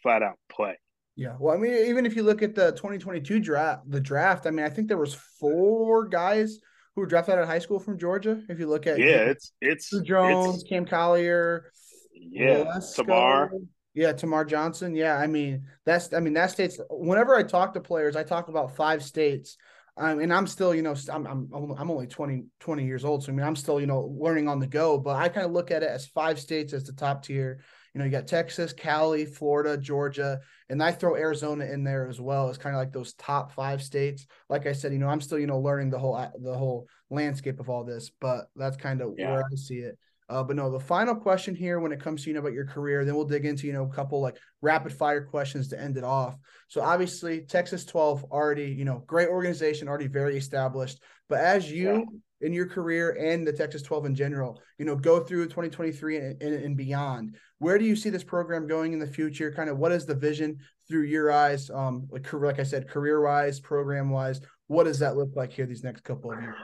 [0.02, 0.78] flat out play.
[1.16, 4.52] Yeah, well, I mean, even if you look at the 2022 draft, the draft, I
[4.52, 6.60] mean, I think there was four guys
[6.94, 8.42] who were drafted out of high school from Georgia.
[8.50, 11.72] If you look at yeah, it's it's Jones, it's, Cam Collier,
[12.14, 13.50] yeah, Lesko, Termarr,
[13.94, 14.94] yeah, Termarr Johnson.
[14.94, 16.80] Yeah, I mean, that's I mean that states.
[16.90, 19.58] Whenever I talk to players, I talk about five states
[19.98, 23.32] um, and I'm still, you know, I'm, I'm I'm only 20, 20 years old, so
[23.32, 24.98] I mean, I'm still, you know, learning on the go.
[24.98, 27.62] But I kind of look at it as five states as the top tier.
[27.96, 32.20] You know, you got Texas, Cali, Florida, Georgia, and I throw Arizona in there as
[32.20, 34.28] well as kind of like those top five states.
[34.50, 37.62] Like I said, you know, I'm still, you know, learning the whole the whole landscape
[37.62, 39.32] of all this, but that's kind of yeah.
[39.32, 39.98] where I see it.
[40.28, 42.66] Uh, but no, the final question here when it comes to you know about your
[42.66, 45.96] career, then we'll dig into you know a couple like rapid fire questions to end
[45.96, 46.36] it off.
[46.68, 51.02] So obviously Texas 12 already you know great organization, already very established.
[51.30, 52.20] But as you yeah.
[52.42, 56.42] In your career and the Texas 12 in general, you know go through 2023 and,
[56.42, 59.52] and, and, beyond, where do you see this program going in the future?
[59.52, 60.58] Kind of what is the vision
[60.88, 61.70] through your eyes?
[61.70, 65.66] Um, like like I said, career wise, program wise, what does that look like here
[65.66, 66.56] these next couple of years?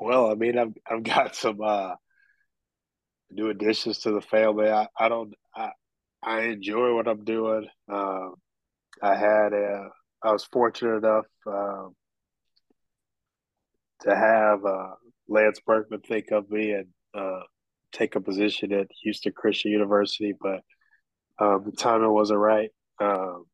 [0.00, 1.60] Well, I mean, I've I've got some.
[1.60, 1.94] uh
[3.32, 4.70] new additions to the family.
[4.70, 5.70] I, I don't I
[6.22, 7.66] I enjoy what I'm doing.
[7.88, 8.34] Um,
[9.02, 9.88] I had a
[10.22, 11.96] I was fortunate enough um,
[14.02, 14.94] to have uh,
[15.32, 17.40] Lance Berkman think of me and uh,
[17.92, 20.62] take a position at Houston Christian University, but
[21.38, 22.70] um, the timing wasn't right.
[23.00, 23.46] Um,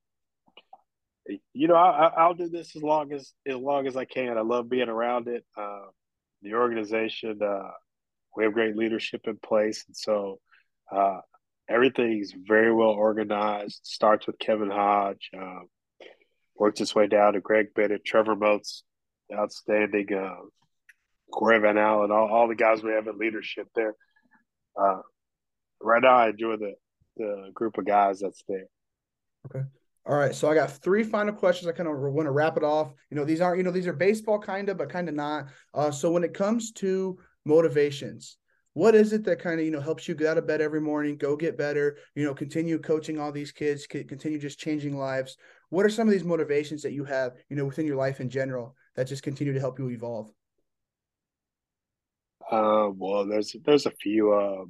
[1.53, 4.39] you know, I, will do this as long as as long as I can.
[4.39, 5.45] I love being around it.
[5.57, 5.87] Uh,
[6.43, 7.70] the organization, uh,
[8.37, 10.39] we have great leadership in place, and so
[10.91, 11.18] uh,
[11.68, 13.81] everything's very well organized.
[13.83, 15.61] Starts with Kevin Hodge, uh,
[16.57, 18.85] works its way down to Greg Bennett, Trevor Moats,
[19.33, 20.35] outstanding, uh,
[21.33, 23.95] Corey Van Allen, all, all the guys we have in leadership there.
[24.81, 25.01] Uh,
[25.81, 26.74] right now, I enjoy the
[27.16, 28.66] the group of guys that's there.
[29.47, 29.64] Okay.
[30.07, 31.68] All right, so I got three final questions.
[31.68, 32.95] I kind of want to wrap it off.
[33.11, 35.49] You know, these aren't, you know, these are baseball kind of, but kind of not.
[35.74, 38.39] Uh, so when it comes to motivations
[38.79, 40.81] what is it that kind of you know helps you get out of bed every
[40.81, 45.37] morning go get better you know continue coaching all these kids continue just changing lives
[45.70, 48.31] what are some of these motivations that you have you know within your life in
[48.31, 50.31] general that just continue to help you evolve
[52.51, 54.64] uh, well there's there's a few uh,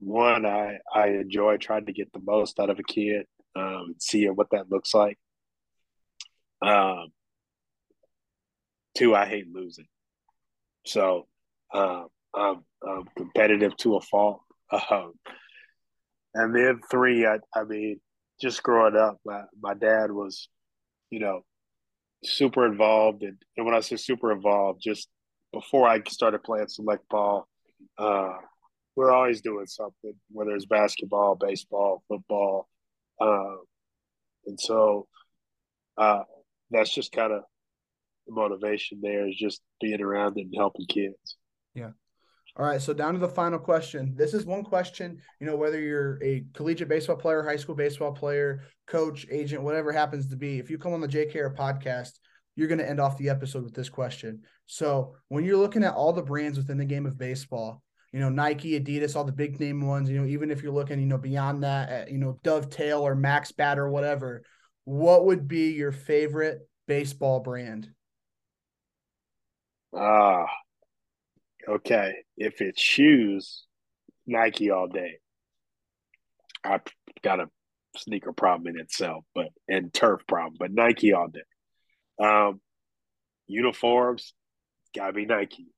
[0.00, 4.32] one i i enjoy trying to get the most out of a kid um, seeing
[4.34, 5.18] what that looks like
[6.62, 7.08] um,
[8.96, 9.86] two i hate losing
[10.84, 11.26] so
[11.72, 14.42] um, I'm, I'm, competitive to a fault.
[14.90, 15.12] Um,
[16.34, 18.00] and then three, I, I mean,
[18.40, 20.48] just growing up, my, my dad was,
[21.10, 21.42] you know,
[22.24, 23.22] super involved.
[23.22, 25.08] And, and when I say super involved, just
[25.52, 27.46] before I started playing select ball,
[27.98, 28.34] uh,
[28.94, 32.68] we're always doing something, whether it's basketball, baseball, football.
[33.20, 33.56] Uh,
[34.46, 35.06] and so
[35.96, 36.22] uh,
[36.70, 37.42] that's just kind of
[38.26, 41.36] the motivation there is just being around it and helping kids.
[41.74, 41.90] Yeah.
[42.56, 44.12] All right, so down to the final question.
[44.14, 48.12] This is one question, you know, whether you're a collegiate baseball player, high school baseball
[48.12, 50.58] player, coach, agent, whatever happens to be.
[50.58, 52.18] If you come on the JKR podcast,
[52.54, 54.42] you're going to end off the episode with this question.
[54.66, 58.28] So, when you're looking at all the brands within the game of baseball, you know,
[58.28, 61.16] Nike, Adidas, all the big name ones, you know, even if you're looking, you know,
[61.16, 64.42] beyond that, at, you know, Dovetail or Max Bat or whatever,
[64.84, 67.88] what would be your favorite baseball brand?
[69.94, 70.46] Ah,
[71.68, 72.14] okay.
[72.36, 73.64] If it's shoes,
[74.26, 75.18] Nike all day.
[76.64, 76.80] I
[77.22, 77.48] got a
[77.96, 81.40] sneaker problem in itself, but and turf problem, but Nike all day.
[82.24, 82.60] Um,
[83.46, 84.32] uniforms,
[84.94, 85.68] gotta be Nike.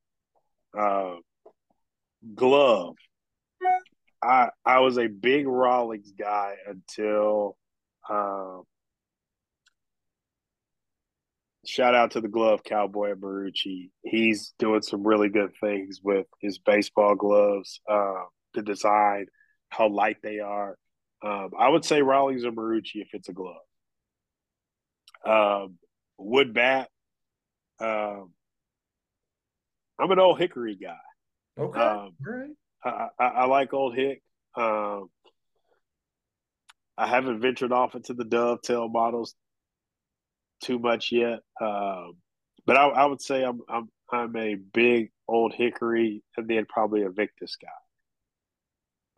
[0.78, 1.16] Uh,
[2.34, 2.96] glove.
[4.22, 7.56] I I was a big Rawlings guy until
[8.08, 8.64] um,
[11.66, 13.90] shout out to the glove cowboy Marucci.
[14.02, 18.24] He's doing some really good things with his baseball gloves, uh,
[18.54, 19.26] the design,
[19.68, 20.76] how light they are.
[21.22, 23.56] Um, I would say Rawlings or Marucci if it's a glove.
[25.24, 25.78] Um,
[26.18, 26.88] wood bat.
[27.80, 28.32] Um,
[29.98, 30.96] I'm an old Hickory guy.
[31.58, 32.50] Okay, um, right.
[32.84, 34.22] I, I, I, like old Hick.
[34.56, 35.08] Um,
[36.98, 39.34] I haven't ventured off into the dovetail models
[40.64, 41.40] too much yet.
[41.60, 42.14] Um,
[42.66, 47.02] but I, I, would say I'm I'm I'm a big old hickory and then probably
[47.02, 47.68] a Victus guy.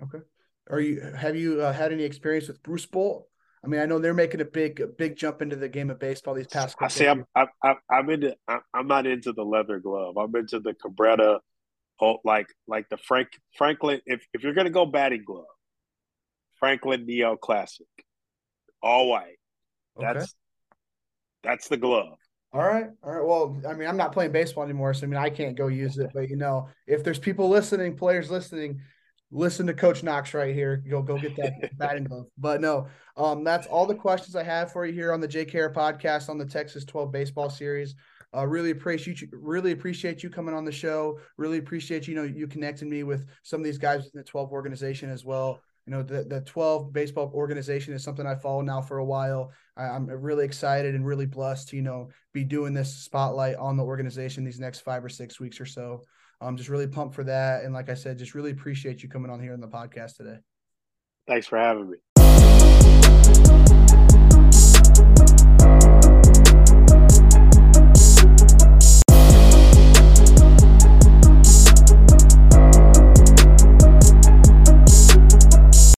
[0.05, 0.25] Okay.
[0.69, 3.29] are you have you uh, had any experience with Bruce Bolt?
[3.65, 5.99] I mean, I know they're making a big, a big jump into the game of
[5.99, 6.77] baseball these past.
[6.81, 7.09] I see.
[7.09, 8.37] I'm, I'm, I'm into.
[8.47, 10.17] I'm not into the leather glove.
[10.17, 11.41] I'm into the Cabrera,
[12.01, 14.01] oh, like, like the Frank Franklin.
[14.07, 15.47] If if you're gonna go batting glove,
[16.61, 17.87] Franklin Neo Classic,
[18.83, 19.39] all white.
[19.99, 20.27] That's okay.
[21.47, 22.19] That's the glove.
[22.53, 22.87] All right.
[23.03, 23.25] All right.
[23.25, 25.99] Well, I mean, I'm not playing baseball anymore, so I mean, I can't go use
[25.99, 26.11] it.
[26.15, 28.81] But you know, if there's people listening, players listening,
[29.31, 30.83] listen to Coach Knox right here.
[30.89, 32.27] Go go get that batting glove.
[32.39, 35.75] But no, um, that's all the questions I have for you here on the JKR
[35.75, 37.95] podcast on the Texas 12 baseball series.
[38.35, 39.29] Uh, really appreciate you.
[39.33, 41.19] Really appreciate you coming on the show.
[41.37, 44.51] Really appreciate you know you connecting me with some of these guys in the 12
[44.51, 45.61] organization as well.
[45.87, 49.53] You know the the 12 baseball organization is something I follow now for a while.
[49.77, 53.77] I, I'm really excited and really blessed to you know be doing this spotlight on
[53.77, 56.03] the organization these next five or six weeks or so.
[56.41, 57.65] I'm just really pumped for that.
[57.65, 60.39] And like I said, just really appreciate you coming on here on the podcast today.
[61.27, 61.97] Thanks for having me.